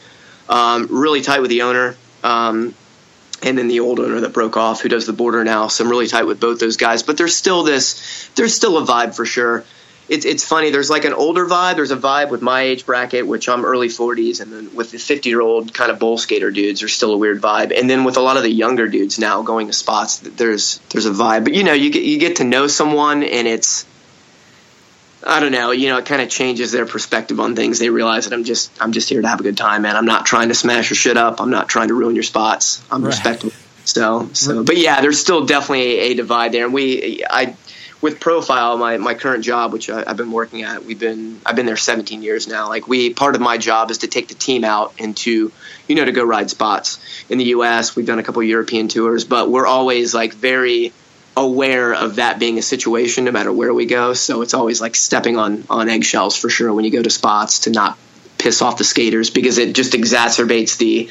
[0.49, 1.97] Um, really tight with the owner.
[2.23, 2.75] Um,
[3.43, 5.69] and then the old owner that broke off who does the Boardr now.
[5.69, 7.03] So I'm really tight with both those guys.
[7.03, 9.65] But there's still this, there's still a vibe for sure.
[10.09, 10.71] It's it's funny.
[10.71, 11.77] There's like an older vibe.
[11.77, 14.99] There's a vibe with my age bracket, which I'm early 40s, and then with the
[14.99, 17.79] 50 year old kind of bowl skater dudes, there's still a weird vibe.
[17.79, 21.07] And then with a lot of the younger dudes now going to spots, there's there's
[21.07, 21.45] a vibe.
[21.45, 23.87] But you know, you get you get to know someone, and it's
[25.25, 27.79] I don't know, you know, it kind of changes their perspective on things.
[27.79, 29.97] They realize that I'm just I'm just here to have a good time, man.
[29.97, 31.41] I'm not trying to smash your shit up.
[31.41, 32.83] I'm not trying to ruin your spots.
[32.91, 33.09] I'm right.
[33.09, 33.51] respectful.
[33.85, 37.57] So, so, but yeah, there's still definitely a, a divide there, and we I
[38.03, 41.55] with Profile, my, my current job, which I, have been working at, we've been I've
[41.55, 42.69] been there 17 years now.
[42.69, 45.53] Like we, part of my job is to take the team out and to,
[45.89, 46.99] you know, to go ride spots
[47.31, 47.95] in the U.S.
[47.95, 50.93] We've done a couple European tours, but we're always like very
[51.37, 54.13] aware of that being a situation no matter where we go.
[54.13, 57.61] So it's always like stepping on on eggshells for sure when you go to spots
[57.61, 57.99] to not
[58.39, 61.09] piss off the skaters because it just exacerbates the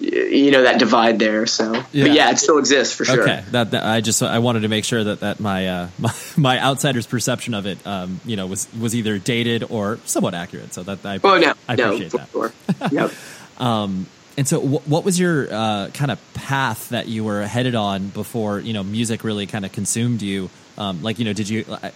[0.00, 1.46] you know that divide there.
[1.46, 2.04] So yeah.
[2.04, 2.30] but yeah.
[2.30, 3.22] it still exists for sure.
[3.22, 3.44] Okay.
[3.50, 6.60] That, that, i just i wanted to make sure that that my uh my, my
[6.60, 10.72] outsider's perception of it um you know was was either dated or somewhat accurate.
[10.72, 11.54] So that i oh no.
[11.68, 12.30] I appreciate no, that.
[12.30, 12.52] sure.
[12.90, 13.12] yep.
[13.58, 14.06] Um
[14.38, 18.60] and so, what was your uh, kind of path that you were headed on before
[18.60, 20.48] you know music really kind of consumed you?
[20.78, 21.64] Um, like, you know, did you?
[21.68, 21.90] I,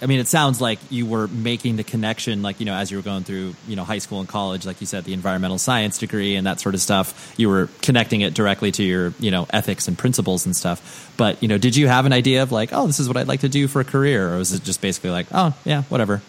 [0.00, 2.98] I, mean, it sounds like you were making the connection, like you know, as you
[2.98, 5.98] were going through you know high school and college, like you said, the environmental science
[5.98, 7.34] degree and that sort of stuff.
[7.36, 11.12] You were connecting it directly to your you know ethics and principles and stuff.
[11.16, 13.26] But you know, did you have an idea of like, oh, this is what I'd
[13.26, 16.22] like to do for a career, or was it just basically like, oh, yeah, whatever?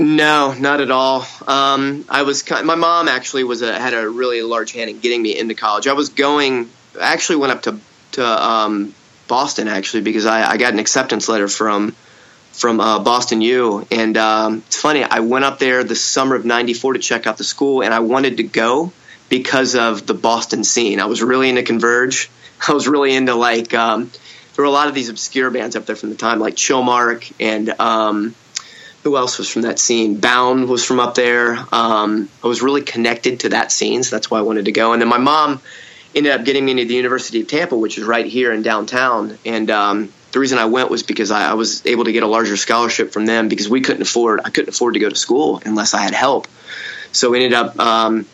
[0.00, 1.26] No, not at all.
[1.46, 5.20] Um, I was my mom actually was a, had a really large hand in getting
[5.20, 5.86] me into college.
[5.86, 7.78] I was going I actually went up to
[8.12, 8.94] to um,
[9.28, 11.94] Boston actually because I, I, got an acceptance letter from
[12.52, 15.04] from uh, Boston U, and um, it's funny.
[15.04, 18.00] I went up there the summer of '94 to check out the school, and I
[18.00, 18.92] wanted to go
[19.28, 20.98] because of the Boston scene.
[20.98, 22.30] I was really into Converge.
[22.68, 24.10] I was really into like um,
[24.56, 27.32] there were a lot of these obscure bands up there from the time, like Chillmark
[27.38, 28.34] and um,
[29.02, 30.20] who else was from that scene?
[30.20, 31.56] Bound was from up there.
[31.72, 34.92] Um, I was really connected to that scene, so that's why I wanted to go.
[34.92, 35.60] And then my mom
[36.14, 39.38] ended up getting me into the University of Tampa, which is right here in downtown.
[39.44, 42.26] And um, the reason I went was because I, I, was able to get a
[42.26, 45.62] larger scholarship from them because we couldn't afford I couldn't afford to go to school
[45.64, 46.46] unless I had help.
[47.12, 48.26] So we ended up um,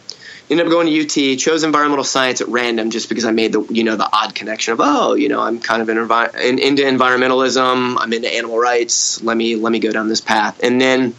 [0.50, 3.62] ended up going to UT, chose environmental science at random just because I made the
[3.64, 6.82] you know the odd connection of oh you know I'm kind of in, in, into
[6.82, 9.22] environmentalism, I'm into animal rights.
[9.22, 11.14] Let me let me go down this path, and then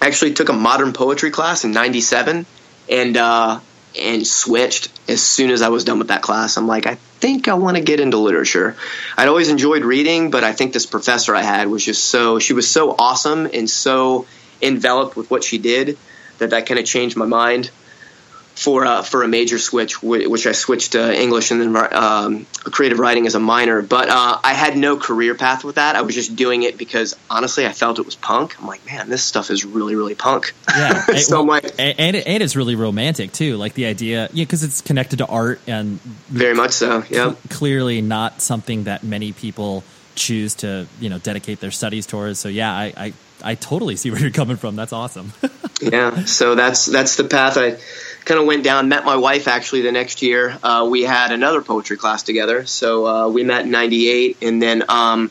[0.00, 2.46] I actually took a modern poetry class in '97,
[2.88, 3.60] and uh,
[3.98, 6.56] and switched as soon as I was done with that class.
[6.56, 8.76] I'm like I think I want to get into literature.
[9.16, 12.52] I'd always enjoyed reading, but I think this professor I had was just so she
[12.52, 14.26] was so awesome and so
[14.62, 15.98] enveloped with what she did
[16.38, 17.70] that that kind of changed my mind
[18.58, 22.98] for uh, for a major switch, which I switched to English and then um, creative
[22.98, 23.82] writing as a minor.
[23.82, 25.94] But uh, I had no career path with that.
[25.94, 28.60] I was just doing it because honestly, I felt it was punk.
[28.60, 30.54] I'm like, man, this stuff is really, really punk.
[30.68, 33.56] Yeah, so well, like, and it, and it's really romantic too.
[33.56, 37.04] Like the idea, yeah, because it's connected to art and very much so.
[37.08, 39.84] Yeah, clearly not something that many people
[40.16, 42.40] choose to you know dedicate their studies towards.
[42.40, 44.74] So yeah, I, I I totally see where you're coming from.
[44.74, 45.32] That's awesome.
[45.80, 47.78] yeah, so that's that's the path I
[48.28, 48.88] kind of went down.
[48.88, 50.56] Met my wife actually the next year.
[50.62, 54.84] Uh, we had another poetry class together, so uh, we met in '98, and then
[54.88, 55.30] um,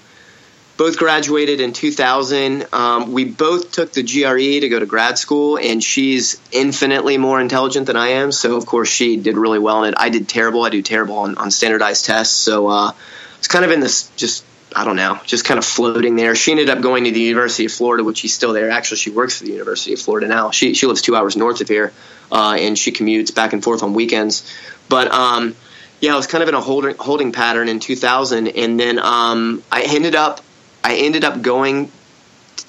[0.77, 2.65] both graduated in 2000.
[2.73, 7.39] Um, we both took the GRE to go to grad school, and she's infinitely more
[7.39, 8.31] intelligent than I am.
[8.31, 9.99] So of course she did really well in it.
[9.99, 10.63] I did terrible.
[10.63, 12.35] I do terrible on, on standardized tests.
[12.35, 12.91] So uh,
[13.37, 14.43] it's kind of in this just
[14.75, 16.35] I don't know, just kind of floating there.
[16.35, 18.69] She ended up going to the University of Florida, which she's still there.
[18.69, 20.51] Actually, she works for the University of Florida now.
[20.51, 21.93] She she lives two hours north of here,
[22.31, 24.51] uh, and she commutes back and forth on weekends.
[24.89, 25.55] But um,
[26.01, 29.63] yeah, I was kind of in a holding holding pattern in 2000, and then um,
[29.71, 30.41] I ended up
[30.83, 31.91] I ended up going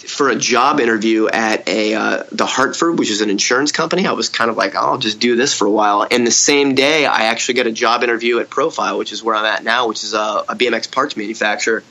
[0.08, 4.06] for a job interview at a uh, the Hartford, which is an insurance company.
[4.06, 6.06] I was kind of like, oh, I'll just do this for a while.
[6.10, 9.34] And the same day, I actually got a job interview at Profile, which is where
[9.34, 11.84] I'm at now, which is a, a BMX parts manufacturer.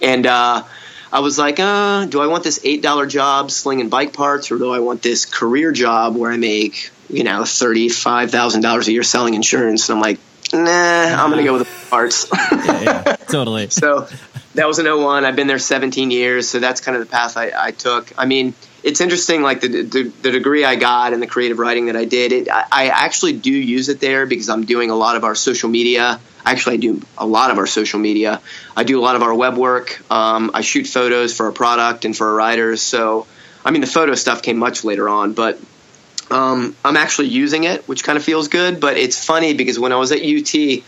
[0.00, 0.64] And uh,
[1.12, 4.58] I was like, uh, do I want this eight dollar job slinging bike parts, or
[4.58, 8.88] do I want this career job where I make you know thirty five thousand dollars
[8.88, 9.88] a year selling insurance?
[9.88, 10.18] And I'm like,
[10.52, 12.28] nah, I'm gonna go with the parts.
[12.52, 13.70] yeah, yeah, totally.
[13.70, 14.08] so
[14.54, 15.24] that was an 01.
[15.24, 18.12] I've been there 17 years, so that's kind of the path I, I took.
[18.18, 21.86] I mean, it's interesting, like the, the, the degree I got and the creative writing
[21.86, 22.32] that I did.
[22.32, 25.34] It, I, I actually do use it there because I'm doing a lot of our
[25.34, 26.20] social media.
[26.44, 28.40] Actually, I do a lot of our social media.
[28.76, 30.02] I do a lot of our web work.
[30.10, 32.82] Um, I shoot photos for our product and for our writers.
[32.82, 33.26] So,
[33.64, 35.60] I mean, the photo stuff came much later on, but
[36.32, 38.80] um, I'm actually using it, which kind of feels good.
[38.80, 40.82] But it's funny because when I was at UT,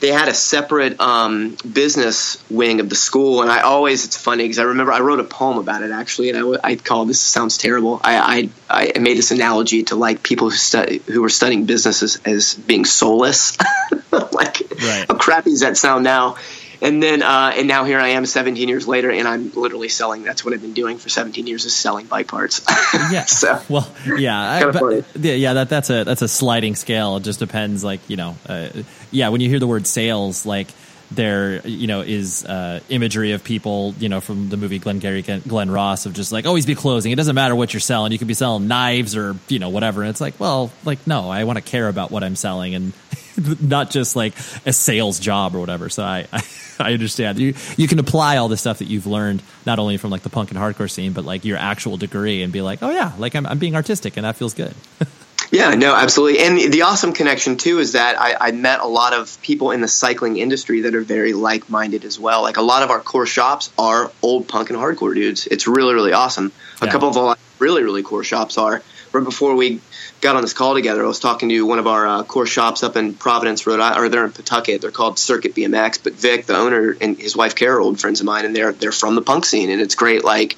[0.00, 4.44] they had a separate um, business wing of the school, and I always it's funny
[4.44, 7.20] because I remember I wrote a poem about it actually, and I, I called this
[7.20, 8.00] sounds terrible.
[8.02, 12.18] I, I, I made this analogy to like people who study who were studying businesses
[12.24, 13.58] as, being soulless.
[14.10, 15.04] like right.
[15.06, 16.36] how crappy does that sound now?
[16.82, 20.22] And then uh, and now here I am 17 years later and I'm literally selling
[20.22, 22.62] that's what I've been doing for 17 years is selling bike parts
[23.12, 27.22] yeah so well yeah but, yeah yeah that that's a that's a sliding scale it
[27.22, 28.68] just depends like you know uh,
[29.10, 30.68] yeah when you hear the word sales like
[31.10, 35.70] there you know is uh, imagery of people you know from the movie Glengarry Glen
[35.70, 37.12] Ross of just like always be closing.
[37.12, 38.12] It doesn't matter what you're selling.
[38.12, 40.02] You could be selling knives or you know whatever.
[40.02, 42.92] And it's like, well, like no, I want to care about what I'm selling and
[43.60, 44.34] not just like
[44.66, 45.88] a sales job or whatever.
[45.88, 46.42] So I, I,
[46.78, 50.10] I understand you you can apply all the stuff that you've learned not only from
[50.10, 52.90] like the punk and hardcore scene, but like your actual degree and be like, oh
[52.90, 54.74] yeah, like I'm I'm being artistic and that feels good.
[55.50, 56.40] Yeah, no, absolutely.
[56.40, 59.80] And the awesome connection too is that I, I, met a lot of people in
[59.80, 62.42] the cycling industry that are very like-minded as well.
[62.42, 65.48] Like a lot of our core shops are old punk and hardcore dudes.
[65.48, 66.52] It's really, really awesome.
[66.80, 68.80] A couple of our really, really core shops are.
[69.12, 69.80] Right before we
[70.20, 72.84] got on this call together, I was talking to one of our uh, core shops
[72.84, 74.80] up in Providence, Rhode Island, or they're in Pawtucket.
[74.80, 76.02] They're called Circuit BMX.
[76.02, 78.92] But Vic, the owner, and his wife Carol, old friends of mine, and they're they're
[78.92, 80.22] from the punk scene, and it's great.
[80.24, 80.56] Like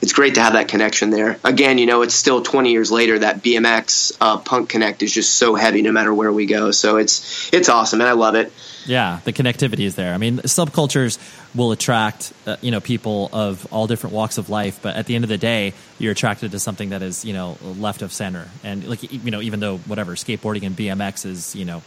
[0.00, 1.38] it's great to have that connection there.
[1.42, 5.34] Again, you know, it's still 20 years later that BMX uh, Punk Connect is just
[5.34, 6.70] so heavy no matter where we go.
[6.70, 8.52] So it's it's awesome and I love it.
[8.88, 10.14] Yeah, the connectivity is there.
[10.14, 11.18] I mean, subcultures
[11.54, 15.14] will attract uh, you know people of all different walks of life, but at the
[15.14, 18.48] end of the day, you're attracted to something that is you know left of center.
[18.64, 21.82] And like you know, even though whatever skateboarding and BMX is you know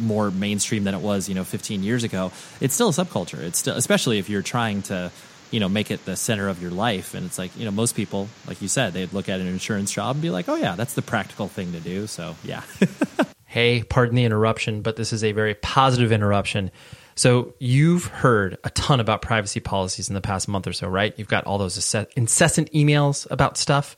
[0.00, 3.40] more mainstream than it was you know 15 years ago, it's still a subculture.
[3.40, 5.12] It's still especially if you're trying to
[5.50, 7.94] you know make it the center of your life and it's like you know most
[7.94, 10.74] people like you said they'd look at an insurance job and be like oh yeah
[10.74, 12.62] that's the practical thing to do so yeah
[13.46, 16.70] hey pardon the interruption but this is a very positive interruption.
[17.14, 21.14] So you've heard a ton about privacy policies in the past month or so right?
[21.16, 23.96] You've got all those incessant emails about stuff.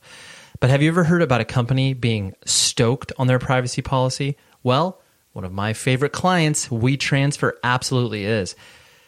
[0.61, 4.37] But have you ever heard about a company being stoked on their privacy policy?
[4.63, 5.01] Well
[5.33, 8.55] one of my favorite clients WeTransfer absolutely is.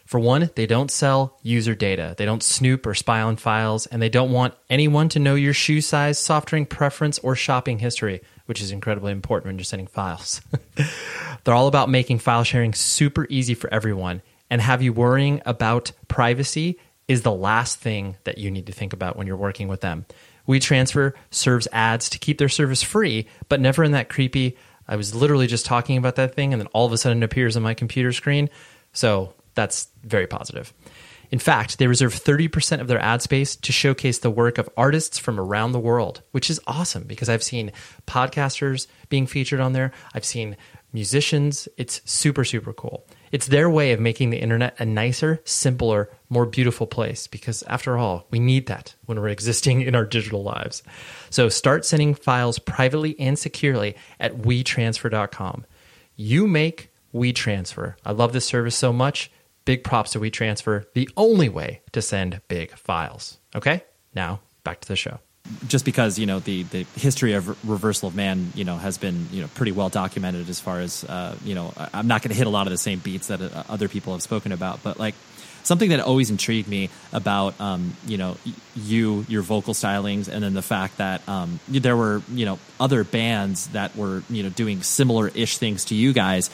[0.05, 2.15] For one, they don't sell user data.
[2.17, 5.53] They don't snoop or spy on files, and they don't want anyone to know your
[5.53, 9.87] shoe size, soft drink preference, or shopping history, which is incredibly important when you're sending
[9.87, 10.41] files.
[11.45, 15.93] They're all about making file sharing super easy for everyone, and have you worrying about
[16.09, 19.79] privacy is the last thing that you need to think about when you're working with
[19.79, 20.05] them.
[20.49, 25.15] WeTransfer serves ads to keep their service free, but never in that creepy, I was
[25.15, 27.63] literally just talking about that thing and then all of a sudden it appears on
[27.63, 28.49] my computer screen.
[28.91, 30.73] So that's very positive.
[31.31, 35.17] In fact, they reserve 30% of their ad space to showcase the work of artists
[35.17, 37.71] from around the world, which is awesome because I've seen
[38.05, 39.91] podcasters being featured on there.
[40.13, 40.57] I've seen
[40.91, 41.69] musicians.
[41.77, 43.05] It's super, super cool.
[43.31, 47.97] It's their way of making the internet a nicer, simpler, more beautiful place because, after
[47.97, 50.83] all, we need that when we're existing in our digital lives.
[51.29, 55.65] So start sending files privately and securely at WeTransfer.com.
[56.17, 57.95] You make WeTransfer.
[58.05, 59.31] I love this service so much
[59.65, 63.37] Big props to WeTransfer, the only way to send big files.
[63.55, 63.83] Okay,
[64.15, 65.19] now back to the show.
[65.67, 69.27] Just because you know the, the history of reversal of man, you know, has been
[69.31, 71.73] you know pretty well documented as far as uh, you know.
[71.93, 74.13] I'm not going to hit a lot of the same beats that uh, other people
[74.13, 75.15] have spoken about, but like
[75.63, 78.37] something that always intrigued me about um, you know
[78.75, 83.03] you your vocal stylings and then the fact that um, there were you know other
[83.03, 86.49] bands that were you know doing similar ish things to you guys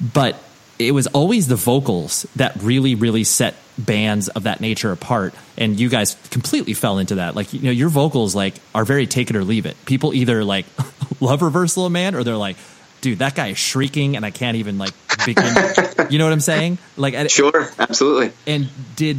[0.00, 0.36] but
[0.78, 5.34] it was always the vocals that really, really set bands of that nature apart.
[5.56, 7.34] And you guys completely fell into that.
[7.34, 9.76] Like, you know, your vocals like are very take it or leave it.
[9.86, 10.66] People either like
[11.20, 12.56] love Reversal of Man or they're like,
[13.00, 14.92] dude, that guy is shrieking and I can't even like
[15.24, 15.54] begin.
[16.10, 16.78] you know what I'm saying?
[16.96, 18.32] Like, sure, absolutely.
[18.46, 19.18] And did,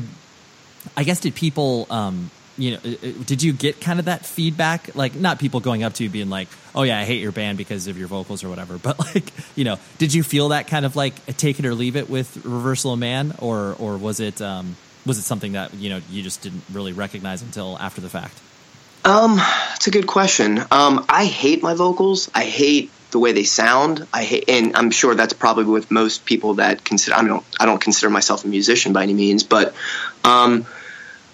[0.96, 4.26] I guess, did people, um, you know, uh, uh, did you get kind of that
[4.26, 4.96] feedback?
[4.96, 7.58] Like, not people going up to you being like, "Oh yeah, I hate your band
[7.58, 10.86] because of your vocals or whatever," but like, you know, did you feel that kind
[10.86, 14.42] of like take it or leave it with Reversal of Man, or or was it
[14.42, 18.10] um, was it something that you know you just didn't really recognize until after the
[18.10, 18.40] fact?
[19.06, 19.40] Um,
[19.76, 20.60] it's a good question.
[20.72, 22.30] Um, I hate my vocals.
[22.34, 24.06] I hate the way they sound.
[24.12, 27.16] I hate, and I'm sure that's probably with most people that consider.
[27.16, 27.46] I don't.
[27.60, 29.76] I don't consider myself a musician by any means, but
[30.26, 30.66] um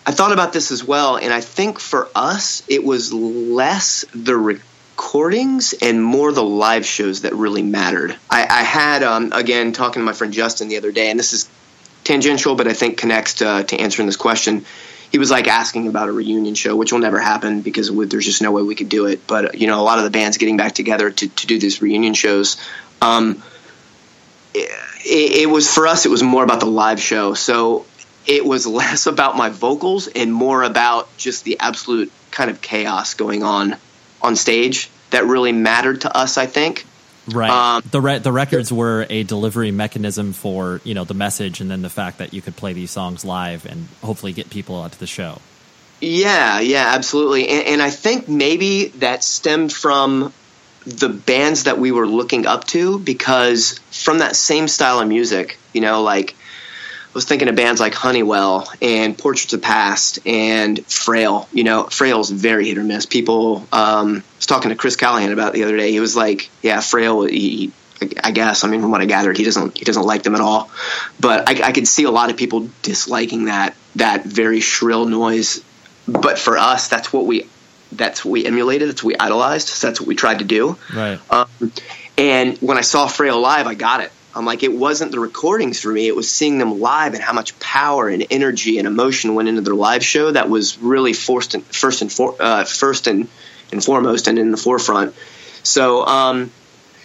[0.06, 4.36] I thought about this as well, and I think for us, it was less the
[4.36, 8.16] recordings and more the live shows that really mattered.
[8.30, 11.32] I, I had, um, again, talking to my friend Justin the other day, and this
[11.32, 11.50] is
[12.04, 14.66] tangential, but I think connects to, to answering this question.
[15.10, 18.42] He was like asking about a reunion show, which will never happen because there's just
[18.42, 19.26] no way we could do it.
[19.28, 21.82] But you know, a lot of the bands getting back together to, to do these
[21.82, 22.58] reunion shows.
[23.00, 23.42] Um,
[24.56, 26.06] it, it was for us.
[26.06, 27.36] It was more about the live show.
[27.36, 27.86] So
[28.26, 33.14] it was less about my vocals and more about just the absolute kind of chaos
[33.14, 33.76] going on
[34.22, 36.38] on stage that really mattered to us.
[36.38, 36.86] I think.
[37.26, 37.50] Right.
[37.50, 41.72] Um, the re- the records were a delivery mechanism for you know the message, and
[41.72, 44.92] then the fact that you could play these songs live and hopefully get people out
[44.92, 45.40] to the show.
[46.02, 47.48] Yeah, yeah, absolutely.
[47.48, 50.34] And, and I think maybe that stemmed from
[50.86, 55.58] the bands that we were looking up to because from that same style of music,
[55.72, 56.36] you know, like
[57.14, 61.48] was thinking of bands like Honeywell and Portraits of Past and Frail.
[61.52, 63.06] You know, Frail's very hit or miss.
[63.06, 65.92] People, um, I was talking to Chris Callahan about it the other day.
[65.92, 67.24] He was like, "Yeah, Frail.
[67.24, 67.72] He,
[68.24, 68.64] I guess.
[68.64, 70.70] I mean, from what I gathered, he doesn't he doesn't like them at all.
[71.20, 75.64] But I, I could see a lot of people disliking that that very shrill noise.
[76.08, 77.48] But for us, that's what we
[77.92, 78.90] that's what we emulated.
[78.90, 79.70] That's what we idolized.
[79.70, 80.78] So that's what we tried to do.
[80.94, 81.20] Right.
[81.32, 81.48] Um,
[82.18, 84.12] and when I saw Frail live, I got it.
[84.36, 86.08] I'm like, it wasn't the recordings for me.
[86.08, 89.62] It was seeing them live and how much power and energy and emotion went into
[89.62, 90.32] their live show.
[90.32, 93.28] That was really forced and, first and for, uh, first and,
[93.72, 95.14] and foremost and in the forefront.
[95.62, 96.52] So, um,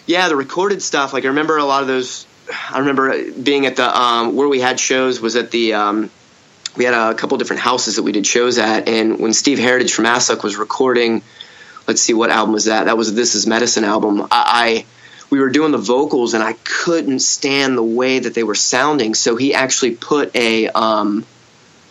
[0.09, 1.13] yeah, the recorded stuff.
[1.13, 2.25] Like I remember a lot of those.
[2.71, 5.75] I remember being at the um, where we had shows was at the.
[5.75, 6.09] Um,
[6.75, 9.93] we had a couple different houses that we did shows at, and when Steve Heritage
[9.93, 11.21] from Assück was recording,
[11.87, 12.85] let's see what album was that?
[12.85, 14.21] That was This Is Medicine album.
[14.23, 14.85] I, I
[15.29, 19.13] we were doing the vocals, and I couldn't stand the way that they were sounding.
[19.13, 21.25] So he actually put a um,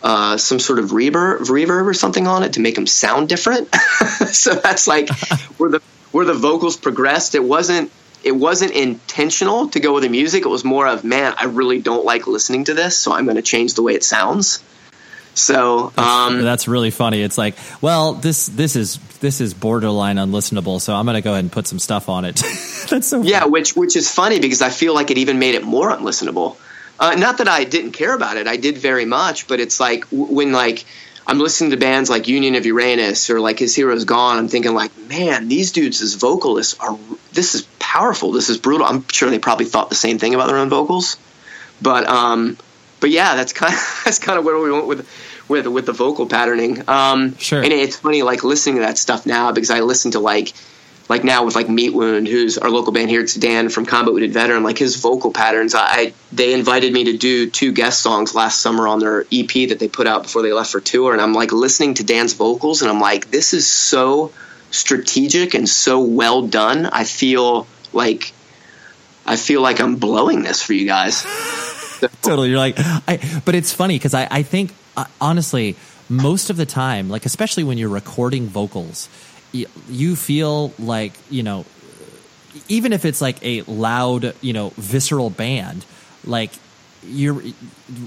[0.03, 3.75] uh, some sort of reverb, reverb or something on it to make them sound different.
[4.27, 5.11] so that's like
[5.59, 5.83] where the
[6.13, 7.35] where the vocals progressed.
[7.35, 7.91] It wasn't
[8.25, 10.45] it wasn't intentional to go with the music.
[10.45, 13.37] It was more of, man, I really don't like listening to this, so I'm going
[13.37, 14.63] to change the way it sounds.
[15.39, 17.23] So um, that's really funny.
[17.23, 21.33] It's like, well, this this is this is borderline unlistenable, so I'm going to go
[21.33, 22.37] ahead and put some stuff on it.
[22.89, 25.65] that's so yeah, which which is funny because I feel like it even made it
[25.65, 26.57] more unlistenable.
[27.01, 30.05] Uh, not that I didn't care about it, I did very much, but it's like
[30.11, 30.85] when like
[31.27, 34.39] I'm listening to bands like Union of Uranus or like His Hero's Gone.
[34.39, 36.99] I'm thinking like, man, these dudes as vocalists are
[37.33, 38.33] this is powerful.
[38.33, 38.87] This is brutal.
[38.87, 41.17] I'm sure they probably thought the same thing about their own vocals,
[41.81, 42.57] but um,
[43.01, 45.09] but yeah, that's kind of, that's kind of where we went with
[45.49, 46.89] with with the vocal patterning.
[46.89, 47.63] Um, sure.
[47.63, 50.53] And it's funny like listening to that stuff now because I listen to like
[51.09, 53.21] like now with like Meat Wound, who's our local band here.
[53.21, 54.63] It's Dan from Combat Wounded Veteran.
[54.63, 58.87] Like his vocal patterns, I they invited me to do two guest songs last summer
[58.87, 61.53] on their EP that they put out before they left for tour, and I'm like
[61.53, 64.33] listening to Dan's vocals, and I'm like, this is so
[64.71, 66.87] strategic and so well done.
[66.87, 68.33] I feel like
[69.25, 71.23] I feel like I'm blowing this for you guys.
[72.23, 74.73] totally, you're like, I, but it's funny because I I think
[75.21, 75.77] honestly
[76.11, 79.09] most of the time, like especially when you're recording vocals
[79.53, 81.65] you feel like you know
[82.69, 85.85] even if it's like a loud you know visceral band
[86.25, 86.51] like
[87.05, 87.41] you're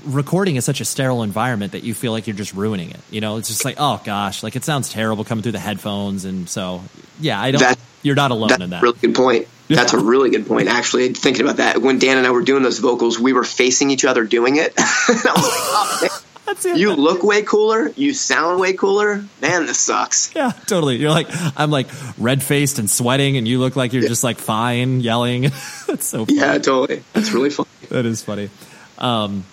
[0.05, 3.21] recording is such a sterile environment that you feel like you're just ruining it you
[3.21, 3.37] know?
[3.37, 6.83] It's just like oh gosh like it sounds terrible coming through the headphones and so
[7.19, 8.81] yeah i don't that, you're not alone that's in that.
[8.81, 9.47] really good point.
[9.67, 10.67] That's a really good point.
[10.67, 13.89] Actually thinking about that when dan and i were doing those vocals we were facing
[13.89, 14.73] each other doing it.
[14.77, 16.77] I was like oh, that's it.
[16.77, 17.89] You look way cooler.
[17.95, 19.23] You sound way cooler.
[19.41, 20.35] Man, this sucks.
[20.35, 20.97] Yeah, totally.
[20.97, 21.27] You're like,
[21.57, 21.87] I'm like
[22.17, 24.09] red faced and sweating, and you look like you're yeah.
[24.09, 25.43] just like fine yelling.
[25.87, 26.37] That's so funny.
[26.37, 27.03] Yeah, totally.
[27.13, 27.69] That's really funny.
[27.89, 28.49] that is funny.
[28.97, 29.45] Um,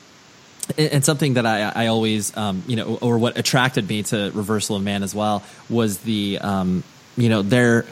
[0.76, 4.76] and something that I, I always, um, you know, or what attracted me to Reversal
[4.76, 6.82] of Man as well was the, um,
[7.16, 7.86] you know, there,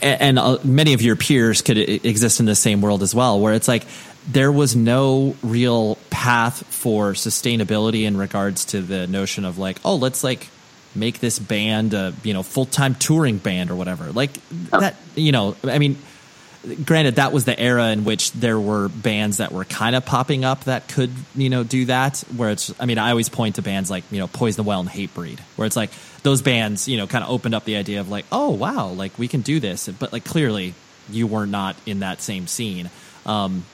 [0.00, 3.52] and uh, many of your peers could exist in the same world as well, where
[3.52, 3.84] it's like
[4.28, 9.96] there was no real path for sustainability in regards to the notion of like, oh,
[9.96, 10.48] let's like
[10.94, 14.12] make this band a you know full time touring band or whatever.
[14.12, 14.32] Like
[14.70, 15.96] that, you know, I mean,
[16.84, 20.44] granted that was the era in which there were bands that were kind of popping
[20.44, 22.18] up that could you know do that.
[22.36, 24.80] Where it's, I mean, I always point to bands like you know Poison the Well
[24.80, 25.90] and Hatebreed, where it's like
[26.22, 29.18] those bands you know kind of opened up the idea of like, oh wow, like
[29.18, 30.74] we can do this, but like clearly
[31.08, 32.90] you were not in that same scene.
[33.26, 33.64] Um,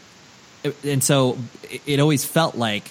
[0.85, 1.39] and so
[1.87, 2.91] it always felt like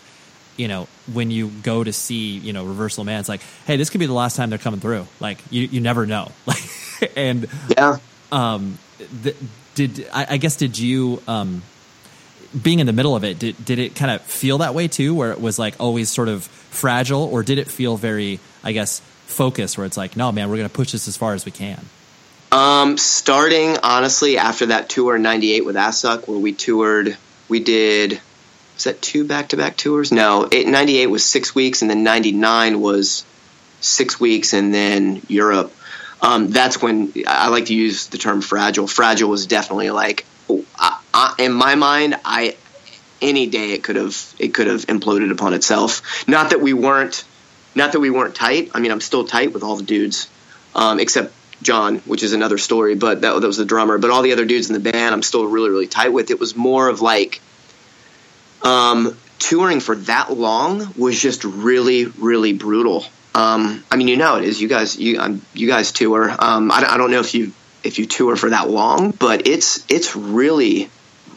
[0.57, 3.89] you know when you go to see you know reversal man it's like hey this
[3.89, 5.07] could be the last time they're coming through.
[5.19, 6.31] Like you, you never know.
[6.45, 6.63] Like
[7.15, 7.47] and
[7.77, 7.97] yeah.
[8.31, 8.77] um
[9.21, 9.35] the,
[9.73, 11.61] did I, I, guess did you um
[12.61, 15.13] being in the middle of it did did it kind of feel that way too
[15.13, 17.23] where it was like always sort of fragile?
[17.23, 20.69] Or did it feel very i guess focused where it's like no man we're going
[20.69, 21.83] to push this as far as we can?
[22.51, 27.17] Um starting honestly after that tour in 98 with Assück where we toured
[27.47, 28.21] we did
[28.75, 30.11] was that two back to back tours?
[30.11, 33.23] No, it, 98 was six weeks, and then 99 was
[33.79, 35.73] six weeks, and then Europe.
[36.21, 38.87] Um, that's when I like to use the term fragile.
[38.87, 40.25] Fragile was definitely like,
[40.77, 42.57] I, I, in my mind, I
[43.21, 46.27] any day it could have it could have imploded upon itself.
[46.27, 47.23] Not that we weren't,
[47.75, 48.71] not that we weren't tight.
[48.73, 50.29] I mean, I'm still tight with all the dudes,
[50.73, 51.33] um, except
[51.65, 53.97] John, which is another story, but that, that was the drummer.
[53.97, 56.31] But all the other dudes in the band, I'm still really, really tight with.
[56.31, 57.41] It was more of like
[58.61, 63.03] um, touring for that long was just really, really brutal.
[63.33, 64.61] Um, I mean, you know it is.
[64.61, 66.29] You guys, you um, you guys tour.
[66.29, 67.51] Um, I, I don't know if you
[67.83, 70.89] if you tour for that long, but it's it's really,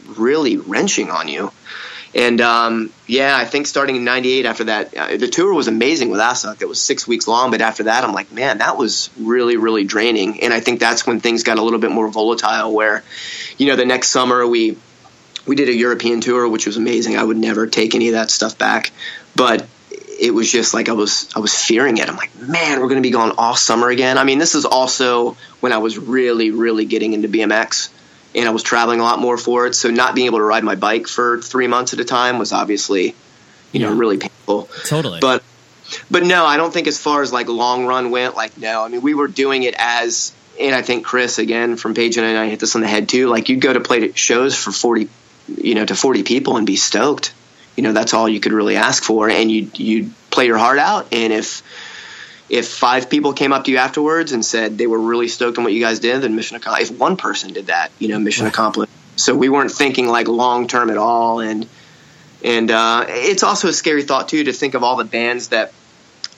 [0.07, 1.51] really wrenching on you.
[2.15, 6.11] And um, yeah, I think starting in '98, after that, uh, the tour was amazing
[6.11, 6.63] with Assück.
[6.63, 9.85] It was six weeks long, but after that, I'm like, man, that was really, really
[9.85, 10.43] draining.
[10.43, 12.73] And I think that's when things got a little bit more volatile.
[12.73, 13.05] Where,
[13.59, 14.79] you know, the next summer we
[15.47, 17.17] we did a European tour, which was amazing.
[17.17, 18.91] I would never take any of that stuff back,
[19.37, 19.67] but
[20.19, 22.09] it was just like I was I was fearing it.
[22.09, 24.19] I'm like, man, we're going to be gone all summer again.
[24.19, 27.91] I mean, this is also when I was really, really getting into BMX
[28.39, 29.75] and I was traveling a lot more for it.
[29.75, 32.53] So not being able to ride my bike for three months at a time was
[32.53, 33.15] obviously,
[33.73, 34.69] you know, really painful.
[34.85, 35.21] Totally.
[35.21, 35.43] But
[36.11, 38.85] but no, I don't think as far as like long run went, like no.
[38.85, 42.27] I mean, we were doing it as, and I think Chris again from Page and
[42.27, 43.29] I hit this on the head too.
[43.29, 45.09] Like you'd go to play shows for forty,
[45.49, 47.35] you know, to forty people and be stoked.
[47.77, 50.79] You know, that's all you could really ask for, and you you play your heart
[50.79, 51.13] out.
[51.13, 51.63] And if
[52.49, 55.65] if five people came up to you afterwards and said they were really stoked on
[55.65, 56.93] what you guys did, then mission accomplished.
[56.93, 58.53] If one person did that, you know, mission right.
[58.53, 58.93] accomplished.
[59.17, 61.69] So we weren't thinking like long term at all, and
[62.43, 65.73] and uh, it's also a scary thought too to think of all the bands that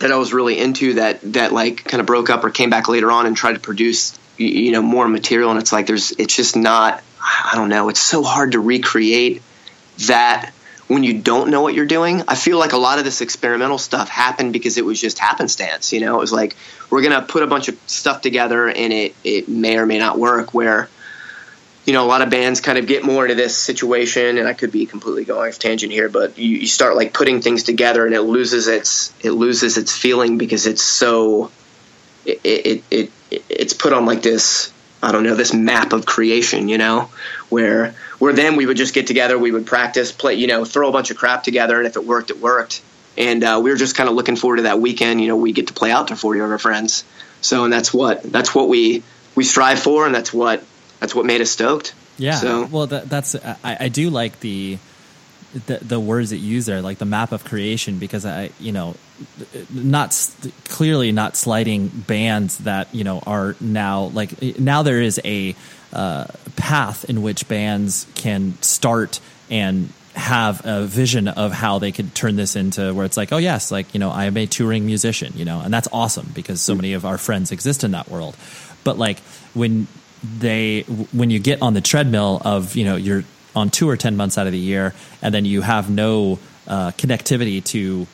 [0.00, 2.88] that I was really into that that like kind of broke up or came back
[2.88, 6.34] later on and tried to produce you know more material, and it's like there's it's
[6.34, 9.42] just not I don't know it's so hard to recreate
[10.06, 10.52] that
[10.90, 12.24] when you don't know what you're doing.
[12.26, 15.92] I feel like a lot of this experimental stuff happened because it was just happenstance.
[15.92, 16.56] You know, it was like
[16.90, 20.18] we're gonna put a bunch of stuff together and it it may or may not
[20.18, 20.52] work.
[20.52, 20.88] Where
[21.84, 24.52] you know a lot of bands kind of get more into this situation, and I
[24.52, 28.04] could be completely going off tangent here, but you, you start like putting things together
[28.04, 31.52] and it loses its it loses its feeling because it's so
[32.26, 36.04] it it, it, it it's put on like this I don't know this map of
[36.04, 37.10] creation, you know,
[37.48, 40.88] where where then we would just get together, we would practice, play, you know, throw
[40.88, 42.82] a bunch of crap together, and if it worked, it worked.
[43.18, 45.20] And uh, we were just kind of looking forward to that weekend.
[45.20, 47.02] You know, we get to play out to forty of our friends.
[47.40, 49.02] So, and that's what that's what we
[49.34, 50.62] we strive for, and that's what
[51.00, 51.94] that's what made us stoked.
[52.18, 52.36] Yeah.
[52.36, 54.78] So, well, that, that's I, I do like the
[55.52, 58.72] the, the words that you use there, like the map of creation, because I, you
[58.72, 58.94] know,
[59.70, 60.16] not
[60.68, 65.54] clearly not slighting bands that you know are now like now there is a
[65.92, 66.26] uh,
[66.56, 69.20] path in which bands can start
[69.50, 73.36] and have a vision of how they could turn this into where it's like, oh
[73.36, 76.60] yes, like you know, I am a touring musician, you know, and that's awesome because
[76.60, 78.36] so many of our friends exist in that world.
[78.84, 79.18] But like
[79.54, 79.86] when
[80.22, 80.82] they
[81.12, 83.24] when you get on the treadmill of you know you're
[83.54, 87.62] on tour 10 months out of the year and then you have no uh, connectivity
[87.64, 88.06] to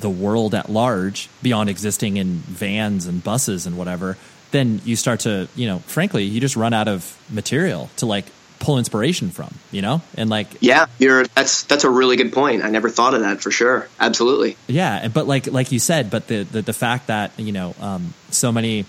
[0.00, 4.16] the world at large beyond existing in vans and buses and whatever
[4.50, 8.24] then you start to you know frankly you just run out of material to like
[8.64, 10.00] pull inspiration from you know?
[10.16, 12.64] And like yeah you're that's that's a really good point.
[12.64, 13.88] I never thought of that for sure.
[14.00, 14.56] Absolutely.
[14.66, 18.14] Yeah but like like you said but the the, the fact that you know um,
[18.30, 18.86] so many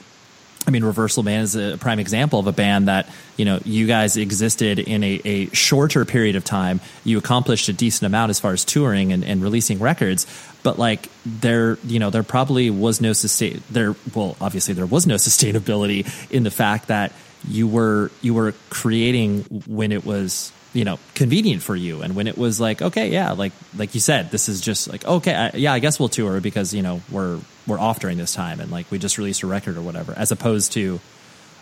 [0.67, 3.07] I mean, Reversal Man is a prime example of a band that
[3.37, 6.81] you know you guys existed in a, a shorter period of time.
[7.03, 10.25] You accomplished a decent amount as far as touring and, and releasing records,
[10.63, 13.61] but like there, you know, there probably was no sustain.
[13.69, 17.11] There, well, obviously there was no sustainability in the fact that
[17.47, 22.27] you were you were creating when it was you know convenient for you and when
[22.27, 25.51] it was like okay yeah like like you said this is just like okay I,
[25.55, 28.71] yeah i guess we'll tour because you know we're we're off during this time and
[28.71, 30.99] like we just released a record or whatever as opposed to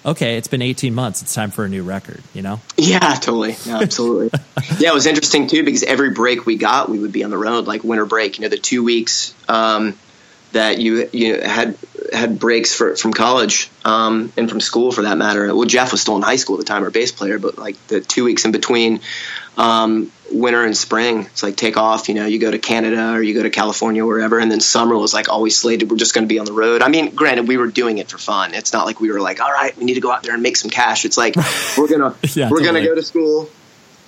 [0.05, 2.59] okay it's been 18 months it's time for a new record you know?
[2.77, 3.55] Yeah totally.
[3.65, 4.39] No, absolutely.
[4.79, 7.37] Yeah it was interesting too because every break we got we would be on the
[7.37, 9.97] road like winter break you know the two weeks um,
[10.53, 11.77] that you you had
[12.13, 15.53] had breaks for, from college um, and from school for that matter.
[15.53, 17.75] Well, Jeff was still in high school at the time, our bass player, but like
[17.87, 19.01] the two weeks in between
[19.57, 22.09] um, winter and spring, it's like take off.
[22.09, 24.97] You know, you go to Canada or you go to California, wherever, and then summer
[24.97, 25.89] was like always slated.
[25.89, 26.81] We're just going to be on the road.
[26.81, 28.53] I mean, granted, we were doing it for fun.
[28.53, 30.43] It's not like we were like, all right, we need to go out there and
[30.43, 31.05] make some cash.
[31.05, 31.35] It's like
[31.77, 32.81] we're gonna yeah, we're totally.
[32.81, 33.49] gonna go to school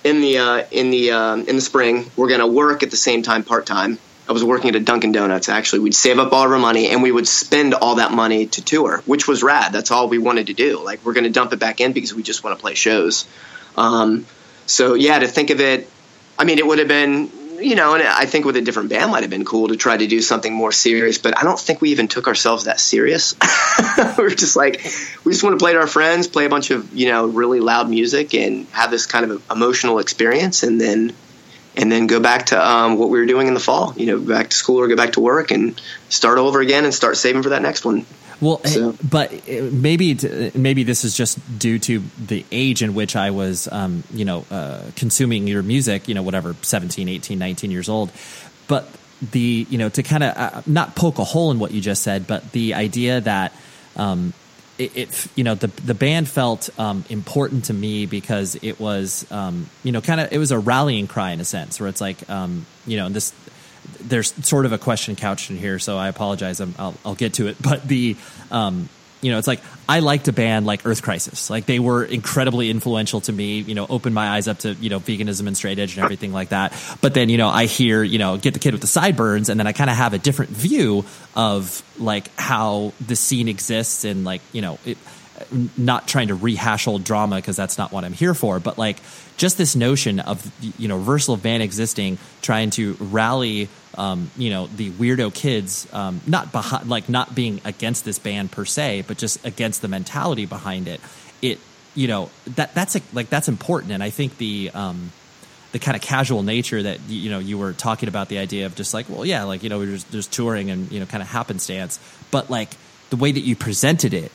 [0.04, 2.10] in the uh, in the uh, in the spring.
[2.16, 3.98] We're gonna work at the same time part time
[4.28, 5.80] I was working at a Dunkin' Donuts actually.
[5.80, 8.64] We'd save up all of our money and we would spend all that money to
[8.64, 9.72] tour, which was rad.
[9.72, 10.82] That's all we wanted to do.
[10.82, 13.26] Like we're going to dump it back in because we just want to play shows.
[13.76, 14.26] Um,
[14.66, 15.88] so yeah, to think of it,
[16.38, 17.30] I mean, it would have been,
[17.60, 19.96] you know, and I think with a different band might have been cool to try
[19.96, 23.34] to do something more serious, but I don't think we even took ourselves that serious.
[24.18, 24.82] we were just like,
[25.24, 27.60] we just want to play to our friends, play a bunch of, you know, really
[27.60, 30.62] loud music and have this kind of emotional experience.
[30.62, 31.14] And then,
[31.76, 33.94] and then go back to um, what we were doing in the fall.
[33.96, 36.94] You know, back to school or go back to work and start over again and
[36.94, 38.06] start saving for that next one.
[38.40, 38.94] Well, so.
[39.08, 40.18] but uh, maybe
[40.54, 44.44] maybe this is just due to the age in which I was, um, you know,
[44.50, 46.08] uh, consuming your music.
[46.08, 48.12] You know, whatever, 17, 18, 19 years old.
[48.68, 48.88] But
[49.32, 52.02] the you know to kind of uh, not poke a hole in what you just
[52.02, 53.52] said, but the idea that
[53.96, 54.34] um,
[54.78, 59.26] it, it, you know the the band felt um, important to me because it was
[59.30, 62.00] um, you know kind of it was a rallying cry in a sense where it's
[62.00, 63.32] like um, you know this
[64.00, 67.34] there's sort of a question couched in here so I apologize i will I'll get
[67.34, 68.16] to it but the
[68.50, 68.88] um,
[69.22, 71.48] you know, it's like I liked a band like Earth Crisis.
[71.48, 74.90] Like they were incredibly influential to me, you know, opened my eyes up to, you
[74.90, 76.72] know, veganism and straight edge and everything like that.
[77.00, 79.58] But then, you know, I hear, you know, get the kid with the sideburns and
[79.58, 84.24] then I kind of have a different view of like how the scene exists and
[84.24, 84.98] like, you know, it,
[85.76, 88.98] not trying to rehash old drama because that's not what I'm here for, but like
[89.36, 94.66] just this notion of you know reversal man existing, trying to rally um, you know
[94.66, 99.18] the weirdo kids, um, not behind, like not being against this band per se, but
[99.18, 101.00] just against the mentality behind it.
[101.42, 101.58] It
[101.94, 105.12] you know that that's a, like that's important, and I think the um,
[105.72, 108.74] the kind of casual nature that you know you were talking about the idea of
[108.74, 111.22] just like well yeah like you know we're just, just touring and you know kind
[111.22, 112.70] of happenstance, but like
[113.10, 114.32] the way that you presented it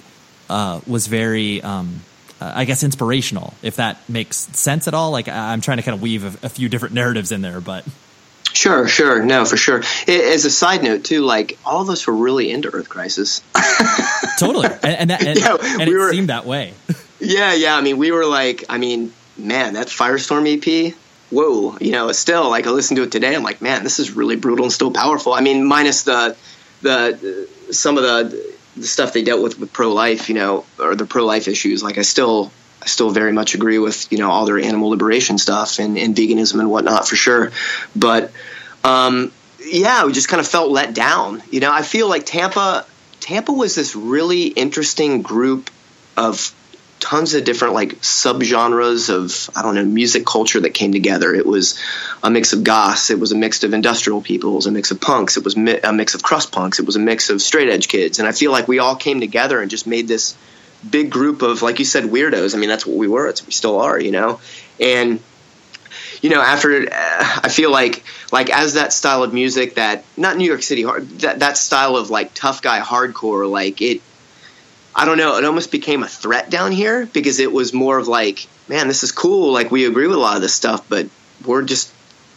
[0.52, 2.02] uh, was very, um,
[2.40, 3.54] uh, I guess, inspirational.
[3.62, 5.12] If that makes sense at all.
[5.12, 7.86] Like I'm trying to kind of weave a, a few different narratives in there, but.
[8.54, 9.82] Sure, sure, no, for sure.
[10.08, 13.42] As a side note, too, like all of us were really into Earth Crisis.
[14.40, 16.74] totally, and, and, that, and, yeah, and we it were, seemed that way.
[17.22, 17.78] yeah, yeah.
[17.78, 20.94] I mean, we were like, I mean, man, that Firestorm EP.
[21.30, 23.34] Whoa, you know, still like I listen to it today.
[23.34, 25.32] I'm like, man, this is really brutal and still powerful.
[25.32, 26.36] I mean, minus the
[26.82, 30.96] the some of the the stuff they dealt with with pro life, you know, or
[30.96, 31.84] the pro life issues.
[31.84, 32.52] Like I still,
[32.82, 36.16] I still very much agree with you know all their animal liberation stuff and, and
[36.16, 37.52] veganism and whatnot for sure.
[37.96, 38.32] But
[38.84, 41.44] um, yeah, we just kind of felt let down.
[41.52, 42.86] You know, I feel like Tampa,
[43.20, 45.70] Tampa was this really interesting group
[46.18, 46.54] of
[47.02, 51.34] tons of different like subgenres of I don't know music culture that came together.
[51.34, 51.78] It was
[52.24, 54.92] a mix of goths, it was a mix of industrial people, it was a mix
[54.92, 57.42] of punks, it was mi- a mix of crust punks, it was a mix of
[57.42, 60.38] straight edge kids, and I feel like we all came together and just made this
[60.90, 62.56] big group of like you said weirdos.
[62.56, 63.28] I mean that's what we were.
[63.28, 64.40] It's we still are, you know,
[64.80, 65.20] and.
[66.22, 70.46] You know, after I feel like, like as that style of music that not New
[70.46, 74.02] York City hard, that that style of like tough guy hardcore, like it,
[74.96, 78.08] I don't know, it almost became a threat down here because it was more of
[78.08, 79.52] like, man, this is cool.
[79.54, 81.08] Like we agree with a lot of this stuff, but
[81.46, 81.92] we're just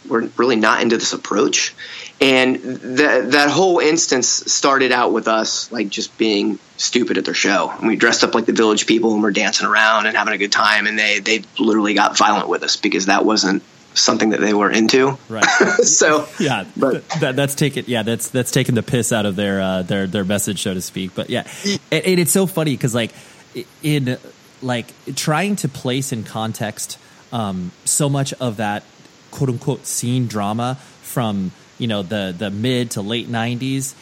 [0.07, 1.73] we're really not into this approach.
[2.21, 7.33] And that that whole instance started out with us like just being stupid at their
[7.33, 7.71] show.
[7.71, 10.37] And we dressed up like the village people and we're dancing around and having a
[10.37, 10.87] good time.
[10.87, 13.63] And they they literally got violent with us because that wasn't
[13.95, 15.17] something that they were into.
[15.29, 15.43] Right.
[15.83, 19.61] so yeah, but that, that's taken yeah that's that's taken the piss out of their
[19.61, 21.15] uh, their their message, so to speak.
[21.15, 21.47] But yeah,
[21.91, 23.11] and, and it's so funny because like
[23.81, 24.17] in
[24.61, 26.97] like trying to place in context
[27.31, 28.83] um, so much of that
[29.31, 33.93] quote unquote scene drama from you know the the mid to late '90s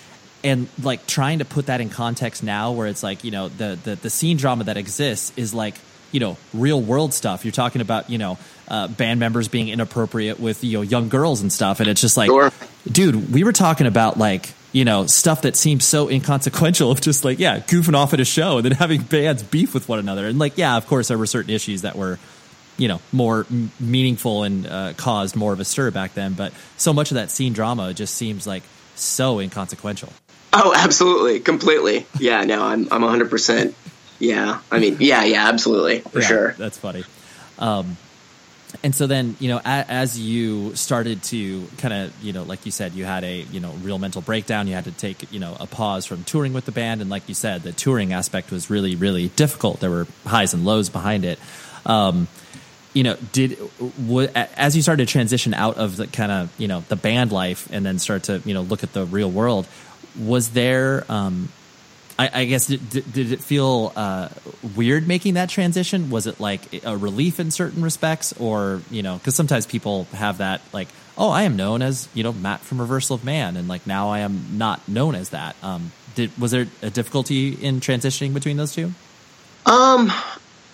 [0.43, 3.79] and like trying to put that in context now where it's like you know the
[3.83, 5.75] the, the scene drama that exists is like
[6.13, 8.37] you know real world stuff you're talking about you know
[8.67, 12.15] uh, band members being inappropriate with you know young girls and stuff, and it's just
[12.17, 12.51] like, sure.
[12.89, 17.25] dude, we were talking about like you know stuff that seems so inconsequential of just
[17.25, 20.27] like yeah, goofing off at a show and then having bands beef with one another,
[20.27, 22.19] and like yeah, of course there were certain issues that were
[22.77, 26.53] you know more m- meaningful and uh, caused more of a stir back then, but
[26.77, 28.63] so much of that scene drama just seems like
[28.95, 30.11] so inconsequential.
[30.53, 32.05] Oh, absolutely, completely.
[32.19, 33.75] Yeah, no, I'm I'm 100.
[34.23, 36.51] Yeah, I mean, yeah, yeah, absolutely, for yeah, sure.
[36.53, 37.03] That's funny.
[37.59, 37.97] Um,
[38.81, 42.65] and so then you know as, as you started to kind of you know like
[42.65, 44.67] you said you had a you know real mental breakdown.
[44.67, 47.01] You had to take you know a pause from touring with the band.
[47.01, 49.81] And like you said the touring aspect was really really difficult.
[49.81, 51.37] There were highs and lows behind it.
[51.85, 52.29] Um,
[52.93, 53.59] you know did
[54.07, 57.33] w- as you started to transition out of the kind of you know the band
[57.33, 59.67] life and then start to you know look at the real world
[60.17, 61.49] was there um,
[62.17, 64.29] I, I guess did, did, it feel uh,
[64.75, 66.09] weird making that transition?
[66.09, 70.37] Was it like a relief in certain respects, or you know, because sometimes people have
[70.37, 70.87] that like,
[71.17, 74.09] oh, I am known as you know Matt from Reversal of Man, and like now
[74.09, 75.55] I am not known as that.
[75.63, 78.93] Um, did was there a difficulty in transitioning between those two?
[79.65, 80.11] Um,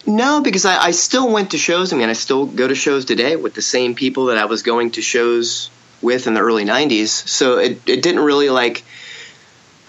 [0.06, 1.94] no, because I, I still went to shows.
[1.94, 4.64] I mean, I still go to shows today with the same people that I was
[4.64, 5.70] going to shows
[6.02, 7.08] with in the early '90s.
[7.08, 8.84] So it it didn't really like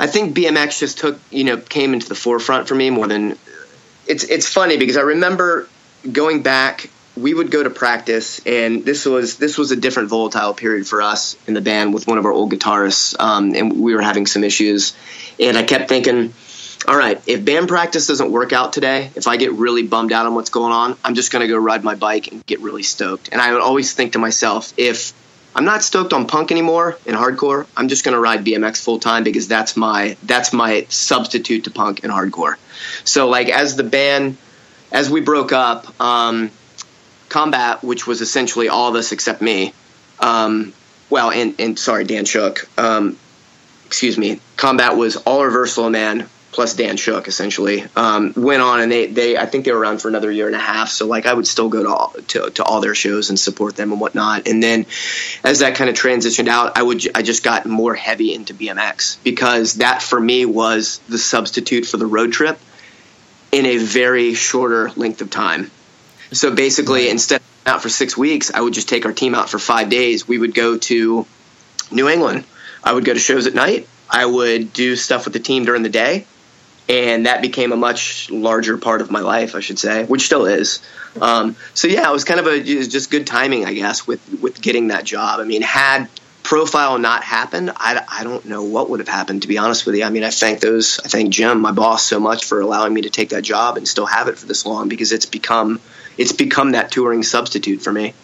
[0.01, 3.39] I think BMX just took you know came into the forefront for me more than
[4.07, 5.69] it's it's funny because I remember
[6.11, 6.89] going back
[7.19, 11.03] we would go to practice and this was this was a different volatile period for
[11.03, 14.27] us in the band with one of our old guitarists um, and we were having
[14.27, 14.95] some issues.
[15.39, 16.33] And I kept thinking
[16.89, 20.25] all right if band practice doesn't work out today if I get really bummed out
[20.25, 22.85] on what's going on I'm just going to go ride my bike and get really
[22.85, 23.29] stoked.
[23.33, 25.13] And I would always think to myself if
[25.55, 27.67] I'm not stoked on punk anymore in hardcore.
[27.77, 31.71] I'm just going to ride BMX full time because that's my that's my substitute to
[31.71, 32.57] punk and hardcore.
[33.05, 34.37] So like as the band
[34.93, 36.51] as we broke up, um,
[37.29, 39.73] Combat, which was essentially all of us except me,
[40.19, 40.73] um,
[41.09, 42.69] well, and and sorry, Dan Shook.
[42.79, 43.17] Um,
[43.87, 44.41] excuse me.
[44.57, 49.37] Combat was all Reversal Man plus Dan Shook essentially um, went on and they, they
[49.37, 50.89] I think they were around for another year and a half.
[50.89, 53.77] So like I would still go to all, to, to all their shows and support
[53.77, 54.49] them and whatnot.
[54.49, 54.87] And then
[55.45, 59.23] as that kind of transitioned out I would I just got more heavy into BMX
[59.23, 62.59] because that for me was the substitute for the road trip
[63.53, 65.71] in a very shorter length of time.
[66.33, 69.51] So basically instead of out for six weeks I would just take our team out
[69.51, 70.27] for five days.
[70.27, 71.27] We would go to
[71.93, 72.45] New England.
[72.83, 73.87] I would go to shows at night.
[74.09, 76.27] I would do stuff with the team during the day
[76.91, 80.47] and that became a much larger part of my life, I should say, which still
[80.47, 80.83] is.
[81.21, 84.61] Um, so yeah, it was kind of a just good timing, I guess, with with
[84.61, 85.39] getting that job.
[85.39, 86.09] I mean, had
[86.43, 89.43] profile not happened, I, I don't know what would have happened.
[89.43, 92.05] To be honest with you, I mean, I thank those, I thank Jim, my boss,
[92.05, 94.67] so much for allowing me to take that job and still have it for this
[94.67, 95.81] long because it's become
[96.19, 98.15] it's become that touring substitute for me.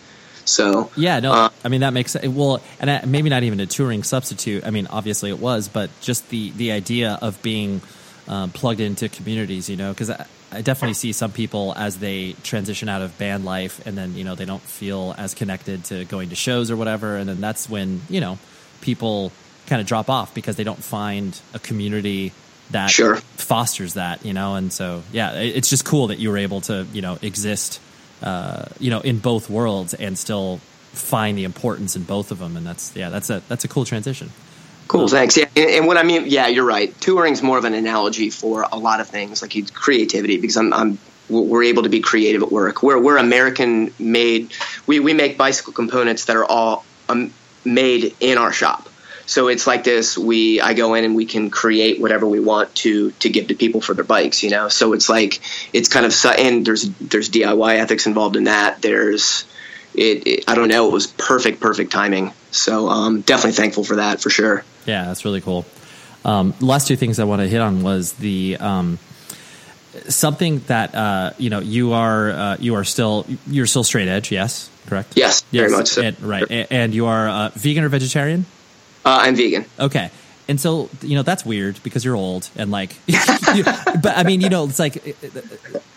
[0.45, 3.67] So yeah, no, uh, I mean that makes it well, and maybe not even a
[3.67, 4.67] touring substitute.
[4.67, 7.81] I mean, obviously it was, but just the the idea of being
[8.29, 12.35] um, plugged into communities, you know, because I, I, definitely see some people as they
[12.43, 16.05] transition out of band life and then, you know, they don't feel as connected to
[16.05, 17.17] going to shows or whatever.
[17.17, 18.39] And then that's when, you know,
[18.81, 19.33] people
[19.67, 22.33] kind of drop off because they don't find a community
[22.71, 23.17] that sure.
[23.17, 24.57] fosters that, you know.
[24.57, 27.81] And so, yeah, it's just cool that you were able to, you know, exist,
[28.23, 30.59] uh, you know, in both worlds and still
[30.93, 32.57] find the importance in both of them.
[32.57, 34.31] And that's, yeah, that's a, that's a cool transition.
[34.89, 35.37] Cool, thanks.
[35.37, 36.99] Yeah, and, what I mean, yeah, you're right.
[37.01, 40.99] Touring's more of an analogy for a lot of things, like creativity, because I'm, I'm
[41.29, 42.83] we're able to be creative at work.
[42.83, 44.53] We're we're American made.
[44.87, 47.33] We we make bicycle components that are all um,
[47.65, 48.89] made in our shop.
[49.27, 50.17] So it's like this.
[50.17, 53.57] We I go in and we can create whatever we want to to give to
[53.57, 54.43] people for their bikes.
[54.45, 54.69] You know.
[54.69, 55.41] So it's like
[55.73, 58.83] it's kind of and there's there's DIY ethics involved in that.
[58.83, 59.45] There's
[59.95, 60.87] it, it I don't know.
[60.87, 62.33] It was perfect perfect timing.
[62.53, 64.65] So um, definitely thankful for that for sure.
[64.87, 65.65] Yeah, that's really cool.
[66.25, 68.99] Um, last two things I want to hit on was the um,
[70.09, 74.33] something that uh, you know you are uh, you are still you're still straight edge,
[74.33, 75.13] yes, correct?
[75.17, 75.63] Yes, yes.
[75.63, 76.03] very much so.
[76.03, 76.67] And, right, sure.
[76.71, 78.47] and you are uh, vegan or vegetarian?
[79.05, 79.65] Uh, I'm vegan.
[79.79, 80.11] Okay.
[80.49, 84.41] And so, you know, that's weird because you're old and like, you, but I mean,
[84.41, 85.05] you know, it's like,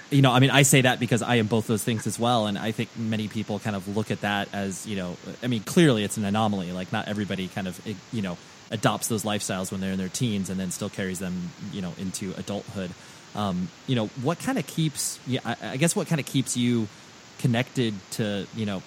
[0.09, 2.47] you know, I mean, I say that because I am both those things as well.
[2.47, 5.61] And I think many people kind of look at that as, you know, I mean,
[5.61, 6.71] clearly it's an anomaly.
[6.71, 7.79] Like, not everybody kind of,
[8.11, 8.37] you know,
[8.71, 11.93] adopts those lifestyles when they're in their teens and then still carries them, you know,
[11.97, 12.91] into adulthood.
[13.35, 16.57] Um, you know, what kind of keeps, yeah, I, I guess what kind of keeps
[16.57, 16.87] you
[17.39, 18.81] connected to, you know,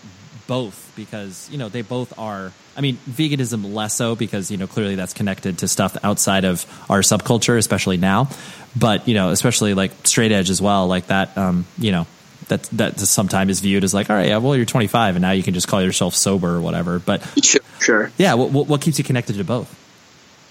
[0.47, 4.67] both because, you know, they both are, I mean, veganism less so because, you know,
[4.67, 8.29] clearly that's connected to stuff outside of our subculture, especially now.
[8.77, 12.07] But, you know, especially like straight edge as well, like that, um, you know,
[12.49, 15.31] that that sometimes is viewed as like, all right, yeah, well, you're 25 and now
[15.33, 16.99] you can just call yourself sober or whatever.
[16.99, 18.13] But sure, sure.
[18.19, 19.79] yeah, what, what keeps you connected to both?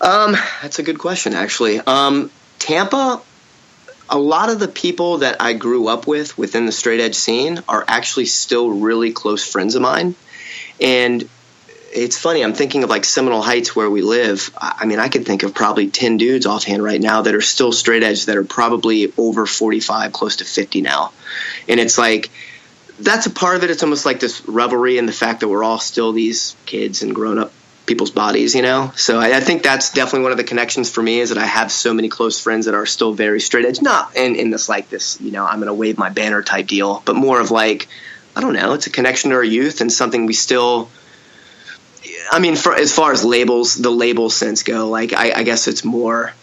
[0.02, 1.80] Um, that's a good question, actually.
[1.80, 3.22] Um, Tampa,
[4.10, 7.60] a lot of the people that I grew up with within the straight edge scene
[7.70, 10.16] are actually still really close friends of mine,
[10.80, 11.28] and
[11.94, 12.44] it's funny.
[12.44, 14.52] I'm thinking of like Seminole Heights where we live.
[14.58, 17.72] I mean, I could think of probably 10 dudes offhand right now that are still
[17.72, 21.12] straight edge that are probably over 45, close to 50 now.
[21.68, 22.30] And it's like,
[23.00, 23.72] that's a part of it.
[23.72, 27.14] It's almost like this revelry and the fact that we're all still these kids and
[27.14, 27.52] grown up
[27.86, 28.92] people's bodies, you know?
[28.96, 31.46] So I, I, think that's definitely one of the connections for me is that I
[31.46, 33.82] have so many close friends that are still very straight edge.
[33.82, 36.68] Not in, in this like this, you know, I'm going to wave my banner type
[36.68, 37.88] deal, but more of like,
[38.36, 40.90] I don't know, it's a connection to our youth and something we still–
[42.30, 45.68] I mean, for, as far as labels, the label sense go, like I, I guess
[45.68, 46.34] it's more,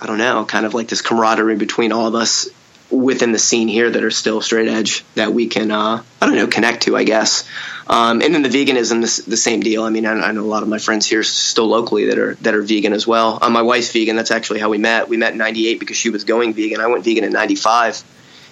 [0.00, 2.48] I don't know, kind of like this camaraderie between all of us
[2.90, 6.36] within the scene here that are still straight edge that we can, uh, I don't
[6.36, 7.48] know, connect to, I guess.
[7.86, 9.82] Um, and then the veganism, the, the same deal.
[9.82, 12.34] I mean, I, I, know a lot of my friends here still locally that are
[12.36, 13.38] that are vegan as well.
[13.40, 14.14] Uh, my wife's vegan.
[14.14, 15.08] That's actually how we met.
[15.08, 16.80] We met in '98 because she was going vegan.
[16.80, 18.04] I went vegan in '95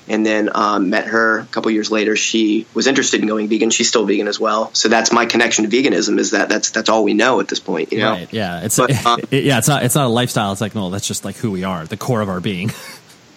[0.09, 2.17] and then um, met her a couple years later.
[2.17, 3.71] She was interested in going vegan.
[3.71, 4.73] She's still vegan as well.
[4.75, 6.19] So that's my connection to veganism.
[6.19, 7.93] Is that that's that's all we know at this point.
[7.93, 8.13] You know?
[8.13, 8.33] Right.
[8.33, 8.63] Yeah.
[8.63, 9.59] It's but, um, yeah.
[9.59, 10.53] It's not it's not a lifestyle.
[10.53, 12.71] It's like no, that's just like who we are, the core of our being.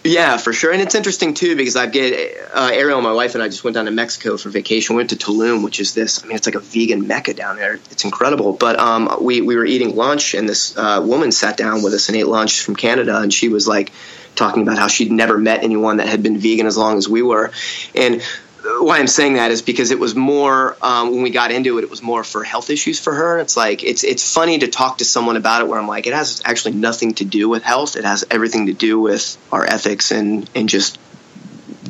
[0.02, 3.44] Yeah, for sure, and it's interesting too because I get uh, Ariel, my wife, and
[3.44, 4.96] I just went down to Mexico for vacation.
[4.96, 6.24] We went to Tulum, which is this.
[6.24, 7.74] I mean, it's like a vegan mecca down there.
[7.90, 8.54] It's incredible.
[8.54, 12.08] But um, we we were eating lunch, and this uh, woman sat down with us
[12.08, 13.92] and ate lunch from Canada, and she was like,
[14.34, 17.22] talking about how she'd never met anyone that had been vegan as long as we
[17.22, 17.50] were.
[17.94, 18.22] And
[18.62, 21.84] why I'm saying that is because it was more um, when we got into it.
[21.84, 23.38] It was more for health issues for her.
[23.38, 26.12] It's like it's it's funny to talk to someone about it where I'm like, it
[26.12, 27.96] has actually nothing to do with health.
[27.96, 30.98] It has everything to do with our ethics and and just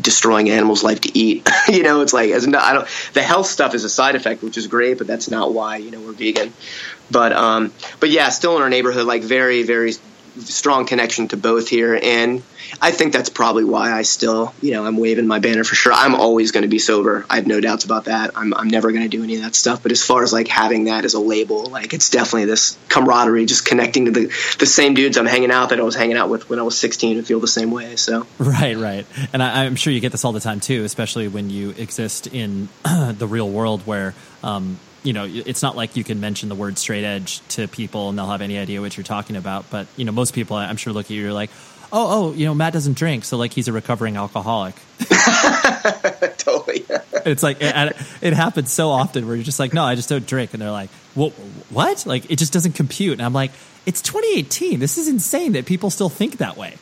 [0.01, 1.49] destroying animals' life to eat.
[1.69, 2.89] you know, it's like as no, I don't.
[3.15, 5.91] The health stuff is a side effect, which is great, but that's not why you
[5.91, 6.53] know we're vegan.
[7.11, 9.95] But um, but yeah, still in our neighborhood, like very very
[10.41, 12.43] strong connection to both here, and
[12.81, 15.93] I think that's probably why I still, you know, I'm waving my banner for sure.
[15.93, 17.27] I'm always going to be sober.
[17.29, 18.33] I have no doubts about that.
[18.37, 19.83] I'm, I'm never going to do any of that stuff.
[19.83, 23.47] But as far as like having that as a label, like it's definitely this camaraderie,
[23.47, 26.29] just connecting to the the same dudes I'm hanging out that I was hanging out
[26.29, 27.97] with when I was 16 and feel the same way.
[27.97, 31.29] So right, right, and I, am sure you get this all the time too, especially
[31.29, 34.15] when you exist in the real world where.
[34.43, 38.09] Um, you know, it's not like you can mention the word straight edge to people
[38.09, 39.71] and they'll have any idea what you're talking about.
[39.71, 41.51] But, you know, most people, I'm sure, look at you, you're like,
[41.93, 44.75] oh, oh, you know, Matt doesn't drink, so like he's a recovering alcoholic.
[46.39, 46.85] totally.
[47.27, 50.27] it's like it, it, happens so often where you're just like, no, I just don't
[50.27, 51.31] drink, and they're like, well,
[51.71, 52.07] what?
[52.07, 53.51] Like it just doesn't compute, and I'm like,
[53.87, 54.79] it's 2018.
[54.79, 56.77] This is insane that people still think that way.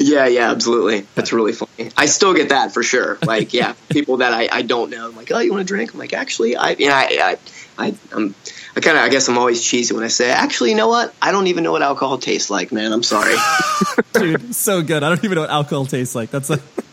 [0.00, 1.06] Yeah, yeah, absolutely.
[1.14, 1.90] That's really funny.
[1.94, 3.18] I still get that for sure.
[3.30, 5.92] Like, yeah, people that I, I don't know, I'm like, oh, you want to drink?
[5.92, 7.36] I'm like, actually, I, you know, I,
[7.78, 8.34] I, I I'm
[8.76, 11.14] I kind of, I guess I'm always cheesy when I say, actually, you know what?
[11.20, 12.92] I don't even know what alcohol tastes like, man.
[12.92, 13.34] I'm sorry.
[14.12, 15.02] Dude, so good.
[15.02, 16.30] I don't even know what alcohol tastes like.
[16.30, 16.62] That's like.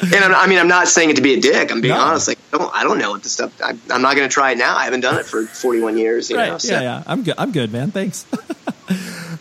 [0.00, 1.72] and I'm, i mean, I'm not saying it to be a dick.
[1.72, 2.00] I'm being no.
[2.00, 2.28] honest.
[2.28, 3.52] Like, I don't, I don't know what the stuff.
[3.62, 4.76] I, am not going to try it now.
[4.76, 6.30] I haven't done it for 41 years.
[6.30, 6.48] You right.
[6.48, 6.72] know, so.
[6.74, 7.02] Yeah, yeah.
[7.06, 7.34] I'm good.
[7.38, 7.90] I'm good, man.
[7.92, 8.26] Thanks.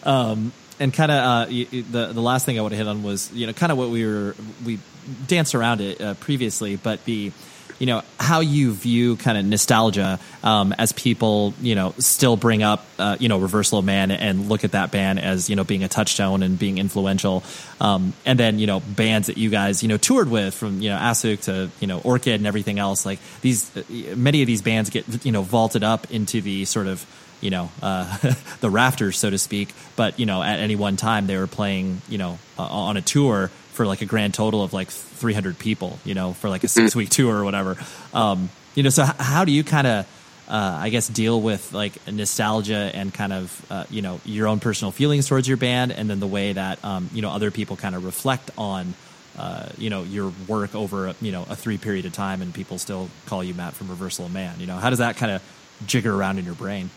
[0.04, 3.32] um, and kind of uh, the the last thing I want to hit on was
[3.34, 4.80] you know kind of what we were we
[5.28, 7.32] danced around it uh, previously, but the
[7.80, 12.63] you know how you view kind of nostalgia um, as people you know still bring
[12.63, 15.63] up uh, you know reversal of man and look at that band as you know
[15.63, 17.43] being a touchstone and being influential
[17.80, 20.89] um, and then you know bands that you guys you know toured with from you
[20.89, 23.84] know Assück to you know Orchid and everything else like these uh,
[24.15, 27.05] many of these bands get you know vaulted up into the sort of
[27.42, 28.18] you know uh,
[28.62, 32.02] the rafters so to speak but you know at any one time they were playing
[32.10, 36.00] you know uh, on a tour for like a grand total of like 300 people,
[36.04, 37.78] you know, for like a six week tour or whatever.
[38.14, 40.08] Um, you know, so h- how do you kind of,
[40.50, 44.60] uh, I guess, deal with like nostalgia and kind of, uh, you know, your own
[44.60, 47.76] personal feelings towards your band, and then the way that, um, you know, other people
[47.76, 48.96] kind of reflect on,
[49.38, 52.80] uh, you know, your work over, you know, a three period of time, and people
[52.80, 54.60] still call you Matt from Reversal of Man.
[54.60, 55.44] You know, how does that kind of
[55.86, 56.90] jigger around in your brain?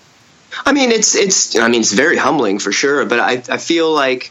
[0.64, 1.56] I mean, it's it's.
[1.56, 3.04] I mean, it's very humbling for sure.
[3.04, 4.30] But I I feel like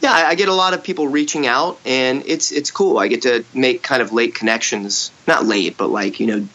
[0.00, 2.98] yeah, I, I, get a lot of people reaching out, and it's it's cool.
[2.98, 6.46] I get to make kind of late connections, not late, but like you know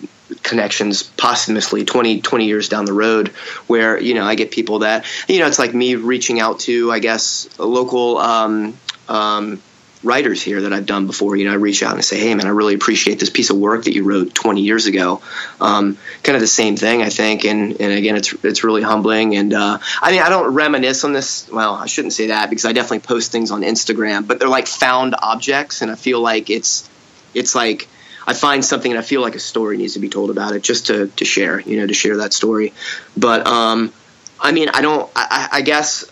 [0.43, 3.29] connections posthumously 20, 20 years down the road
[3.67, 6.89] where you know i get people that you know it's like me reaching out to
[6.89, 8.77] i guess local um,
[9.09, 9.61] um,
[10.03, 11.35] writers here that I've done before.
[11.35, 13.57] You know, I reach out and say, "Hey, man, I really appreciate this piece of
[13.57, 15.21] work that you wrote 20 years ago."
[15.59, 17.45] Um, kind of the same thing, I think.
[17.45, 19.35] And and again, it's it's really humbling.
[19.35, 21.49] And uh, I mean, I don't reminisce on this.
[21.49, 24.67] Well, I shouldn't say that because I definitely post things on Instagram, but they're like
[24.67, 26.89] found objects, and I feel like it's
[27.33, 27.87] it's like.
[28.23, 30.61] I find something and I feel like a story needs to be told about it
[30.61, 32.71] just to, to share, you know, to share that story.
[33.17, 33.91] But, um,
[34.39, 36.05] I mean, I don't, I, I guess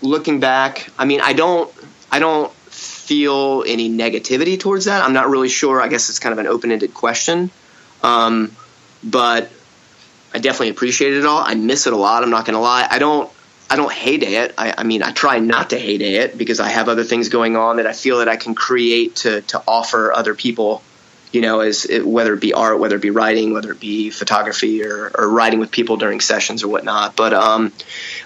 [0.00, 1.70] looking back, I mean, I don't,
[2.10, 2.50] I don't
[3.06, 5.02] feel any negativity towards that.
[5.02, 5.80] I'm not really sure.
[5.80, 7.50] I guess it's kind of an open ended question.
[8.02, 8.52] Um,
[9.02, 9.50] but
[10.34, 11.38] I definitely appreciate it all.
[11.38, 12.22] I miss it a lot.
[12.22, 12.86] I'm not going to lie.
[12.90, 13.30] I don't.
[13.68, 14.54] I don't hate it.
[14.56, 17.56] I, I, mean, I try not to hate it because I have other things going
[17.56, 20.82] on that I feel that I can create to to offer other people
[21.36, 24.08] you know, as it, whether it be art, whether it be writing, whether it be
[24.08, 27.14] photography or, or writing with people during sessions or whatnot.
[27.14, 27.74] But um,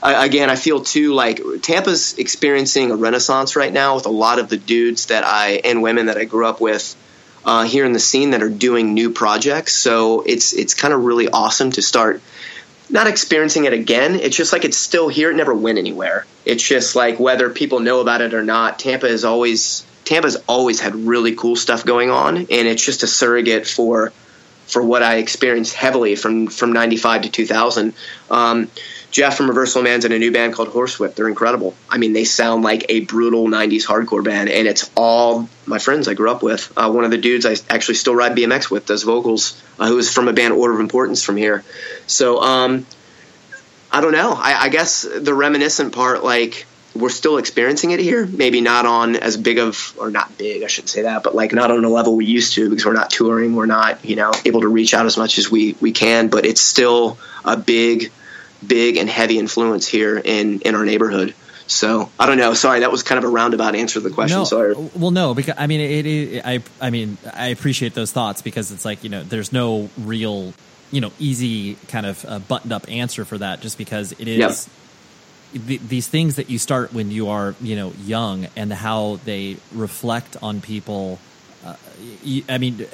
[0.01, 4.39] I, again, I feel too like Tampa's experiencing a renaissance right now with a lot
[4.39, 6.95] of the dudes that I and women that I grew up with
[7.45, 9.73] uh, here in the scene that are doing new projects.
[9.73, 12.23] So it's it's kind of really awesome to start
[12.91, 14.21] not experiencing it again.
[14.21, 15.33] It's just like it's still here.
[15.33, 16.27] It never went anywhere.
[16.45, 18.79] It's just like whether people know about it or not.
[18.79, 23.07] Tampa is always Tampa's always had really cool stuff going on, and it's just a
[23.07, 24.13] surrogate for
[24.67, 27.95] for what I experienced heavily from from '95 to 2000.
[28.29, 28.69] Um,
[29.13, 31.15] Jeff from Reversal Man's in a new band called Horsewhip.
[31.15, 31.77] They're incredible.
[31.89, 36.09] I mean, they sound like a brutal '90s hardcore band, and it's all my friends
[36.09, 36.73] I grew up with.
[36.77, 39.97] Uh, one of the dudes I actually still ride BMX with does vocals, uh, who
[39.99, 41.63] is from a band Order of Importance from here.
[42.09, 42.85] So um,
[43.93, 44.33] I don't know.
[44.33, 48.27] I, I guess the reminiscent part, like we're still experiencing it here.
[48.27, 51.53] Maybe not on as big of, or not big, I shouldn't say that, but like
[51.53, 53.55] not on a level we used to because we're not touring.
[53.55, 56.45] We're not, you know, able to reach out as much as we, we can, but
[56.45, 58.11] it's still a big,
[58.67, 61.35] big and heavy influence here in, in our neighborhood.
[61.71, 62.53] So I don't know.
[62.55, 64.39] Sorry, that was kind of a roundabout answer to the question.
[64.39, 64.75] No, Sorry.
[64.75, 68.73] well, no, because I mean, it, it, I, I mean, I appreciate those thoughts because
[68.73, 70.53] it's like you know, there's no real,
[70.91, 73.61] you know, easy kind of uh, buttoned up answer for that.
[73.61, 74.51] Just because it is Yep.
[75.53, 79.57] Th- these things that you start when you are, you know, young and how they
[79.75, 81.19] reflect on people.
[81.65, 81.75] Uh,
[82.23, 82.87] you, I mean,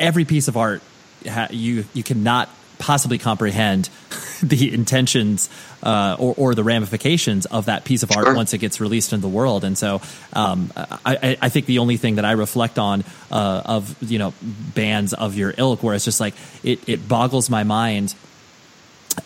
[0.00, 0.82] every piece of art
[1.28, 2.48] ha- you you cannot
[2.78, 3.88] possibly comprehend
[4.42, 5.50] the intentions
[5.82, 8.34] uh, or, or the ramifications of that piece of art Sure.
[8.36, 9.64] once it gets released in the world.
[9.64, 10.00] And so,
[10.32, 13.02] um, I, I- I think the only thing that I reflect on
[13.32, 14.32] uh, of you know
[14.74, 18.14] bands of your ilk, where it's just like it, it boggles my mind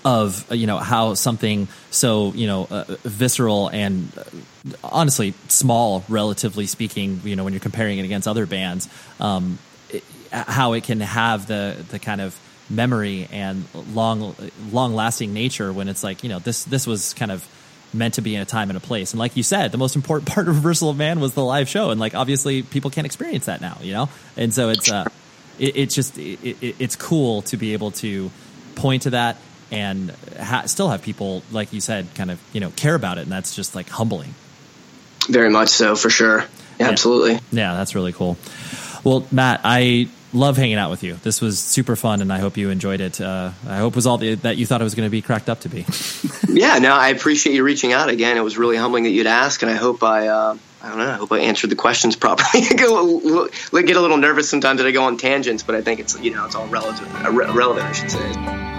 [0.04, 4.22] of uh, you know how something so you know uh, visceral and uh,
[4.84, 8.88] honestly small relatively speaking you know when you're comparing it against other bands
[9.20, 9.58] um,
[9.90, 12.38] it, how it can have the the kind of
[12.70, 14.34] memory and long
[14.70, 17.46] long lasting nature when it's like you know this this was kind of
[17.94, 19.12] meant to be in a time and a place.
[19.12, 21.68] And like you said the most important part of reversal of man was the live
[21.68, 24.08] show and like obviously people can't experience that now you know?
[24.36, 25.08] And so it's uh
[25.58, 28.30] it, it's just it, it, it's cool to be able to
[28.74, 29.36] point to that
[29.72, 33.22] and ha- still have people like you said kind of you know care about it
[33.22, 34.34] and that's just like humbling
[35.28, 36.44] Very much so, for sure.
[36.78, 37.40] Yeah, Absolutely.
[37.50, 38.36] yeah that's really cool
[39.04, 42.56] well matt i love hanging out with you this was super fun and i hope
[42.56, 44.94] you enjoyed it uh, i hope it was all the, that you thought it was
[44.94, 45.84] going to be cracked up to be
[46.48, 48.36] Yeah, no, I appreciate you reaching out again.
[48.36, 51.08] It was really humbling that you'd ask, and I hope I, uh, I don't know,
[51.08, 52.66] I hope I answered the questions properly.
[52.66, 56.20] I get a little nervous sometimes that I go on tangents, but I think it's,
[56.20, 58.71] you know, it's all relative, uh, re- relevant, I should say.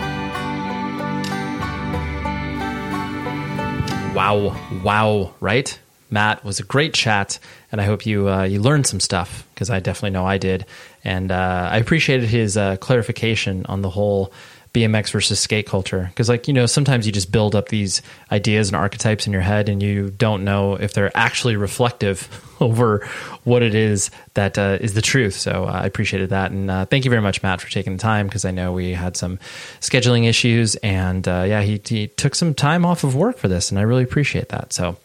[4.13, 5.79] Wow, wow, right?
[6.11, 7.39] Matt was a great chat,
[7.71, 10.67] and I hope you uh, you learned some stuff because I definitely know I did,
[11.03, 14.31] and uh, I appreciated his uh, clarification on the whole
[14.73, 18.01] BMX versus skate culture because, like you know, sometimes you just build up these
[18.31, 22.27] ideas and archetypes in your head, and you don't know if they're actually reflective
[22.59, 23.07] over
[23.43, 25.35] what it is that uh, is the truth.
[25.35, 28.01] So uh, I appreciated that, and uh, thank you very much, Matt, for taking the
[28.01, 29.37] time because I know we had some
[29.79, 33.69] scheduling issues, and uh, yeah, he, he took some time off of work for this,
[33.69, 34.73] and I really appreciate that.
[34.73, 34.97] So.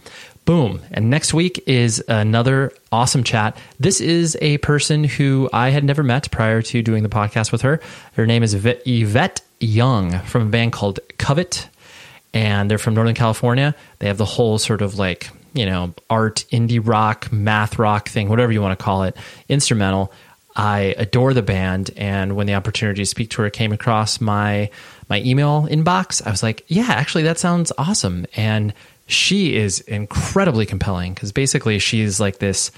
[0.45, 0.81] Boom.
[0.93, 3.55] And next week is another awesome chat.
[3.79, 7.61] This is a person who I had never met prior to doing the podcast with
[7.61, 7.81] her.
[8.15, 11.69] Her name is Yvette- Yvette Young from a band called Covet,
[12.33, 13.75] and they're from Northern California.
[13.99, 18.29] They have the whole sort of like, you know, art, indie rock, math rock thing,
[18.29, 19.17] whatever you want to call it,
[19.49, 20.13] instrumental.
[20.55, 24.71] I adore the band, and when the opportunity to speak to her came across my
[25.09, 28.75] my email inbox, I was like, "Yeah, actually, that sounds awesome." And
[29.07, 32.71] she is incredibly compelling because basically she's like this,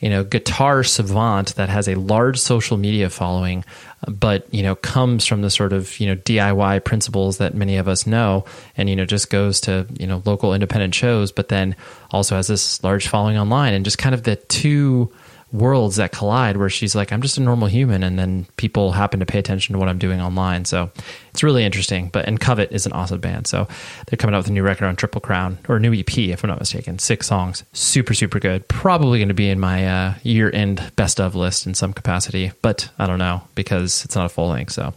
[0.00, 3.64] you know, guitar savant that has a large social media following,
[4.08, 7.88] but you know comes from the sort of you know DIY principles that many of
[7.88, 8.44] us know,
[8.76, 11.76] and you know just goes to you know local independent shows, but then
[12.10, 15.12] also has this large following online, and just kind of the two
[15.54, 19.20] worlds that collide where she's like i'm just a normal human and then people happen
[19.20, 20.64] to pay attention to what i'm doing online.
[20.64, 20.90] So
[21.30, 22.08] it's really interesting.
[22.08, 23.46] But and covet is an awesome band.
[23.46, 23.68] So
[24.06, 26.42] they're coming out with a new record on triple crown or a new ep if
[26.42, 26.98] i'm not mistaken.
[26.98, 27.64] Six songs.
[27.72, 28.66] Super super good.
[28.68, 32.52] Probably going to be in my uh, year end best of list in some capacity
[32.62, 34.72] but i don't know because it's not a full length.
[34.72, 34.94] So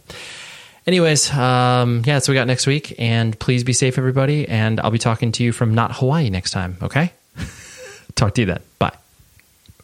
[0.86, 4.90] anyways um, yeah so we got next week and please be safe everybody and i'll
[4.90, 7.12] be talking to you from not hawaii next time okay?
[8.14, 8.60] Talk to you then.
[8.78, 8.96] Bye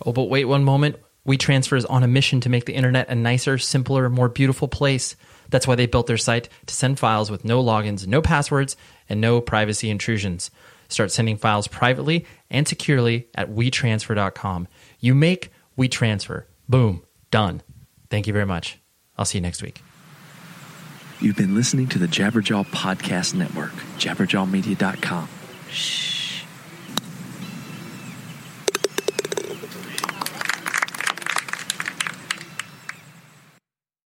[0.05, 0.97] Oh, but wait one moment.
[1.27, 5.17] WeTransfer is on a mission to make the internet a nicer, simpler, more beautiful place.
[5.49, 8.77] That's why they built their site to send files with no logins, no passwords,
[9.09, 10.51] and no privacy intrusions.
[10.89, 14.69] Start sending files privately and securely at WeTransfer.com.
[15.01, 16.45] You make WeTransfer.
[16.69, 17.03] Boom.
[17.31, 17.63] Done.
[18.11, 18.79] Thank you very much.
[19.17, 19.83] I'll see you next week.
[21.21, 25.29] You've been listening to the Jabberjaw Podcast Network, jabberjawmedia.com.
[25.71, 26.24] Shh.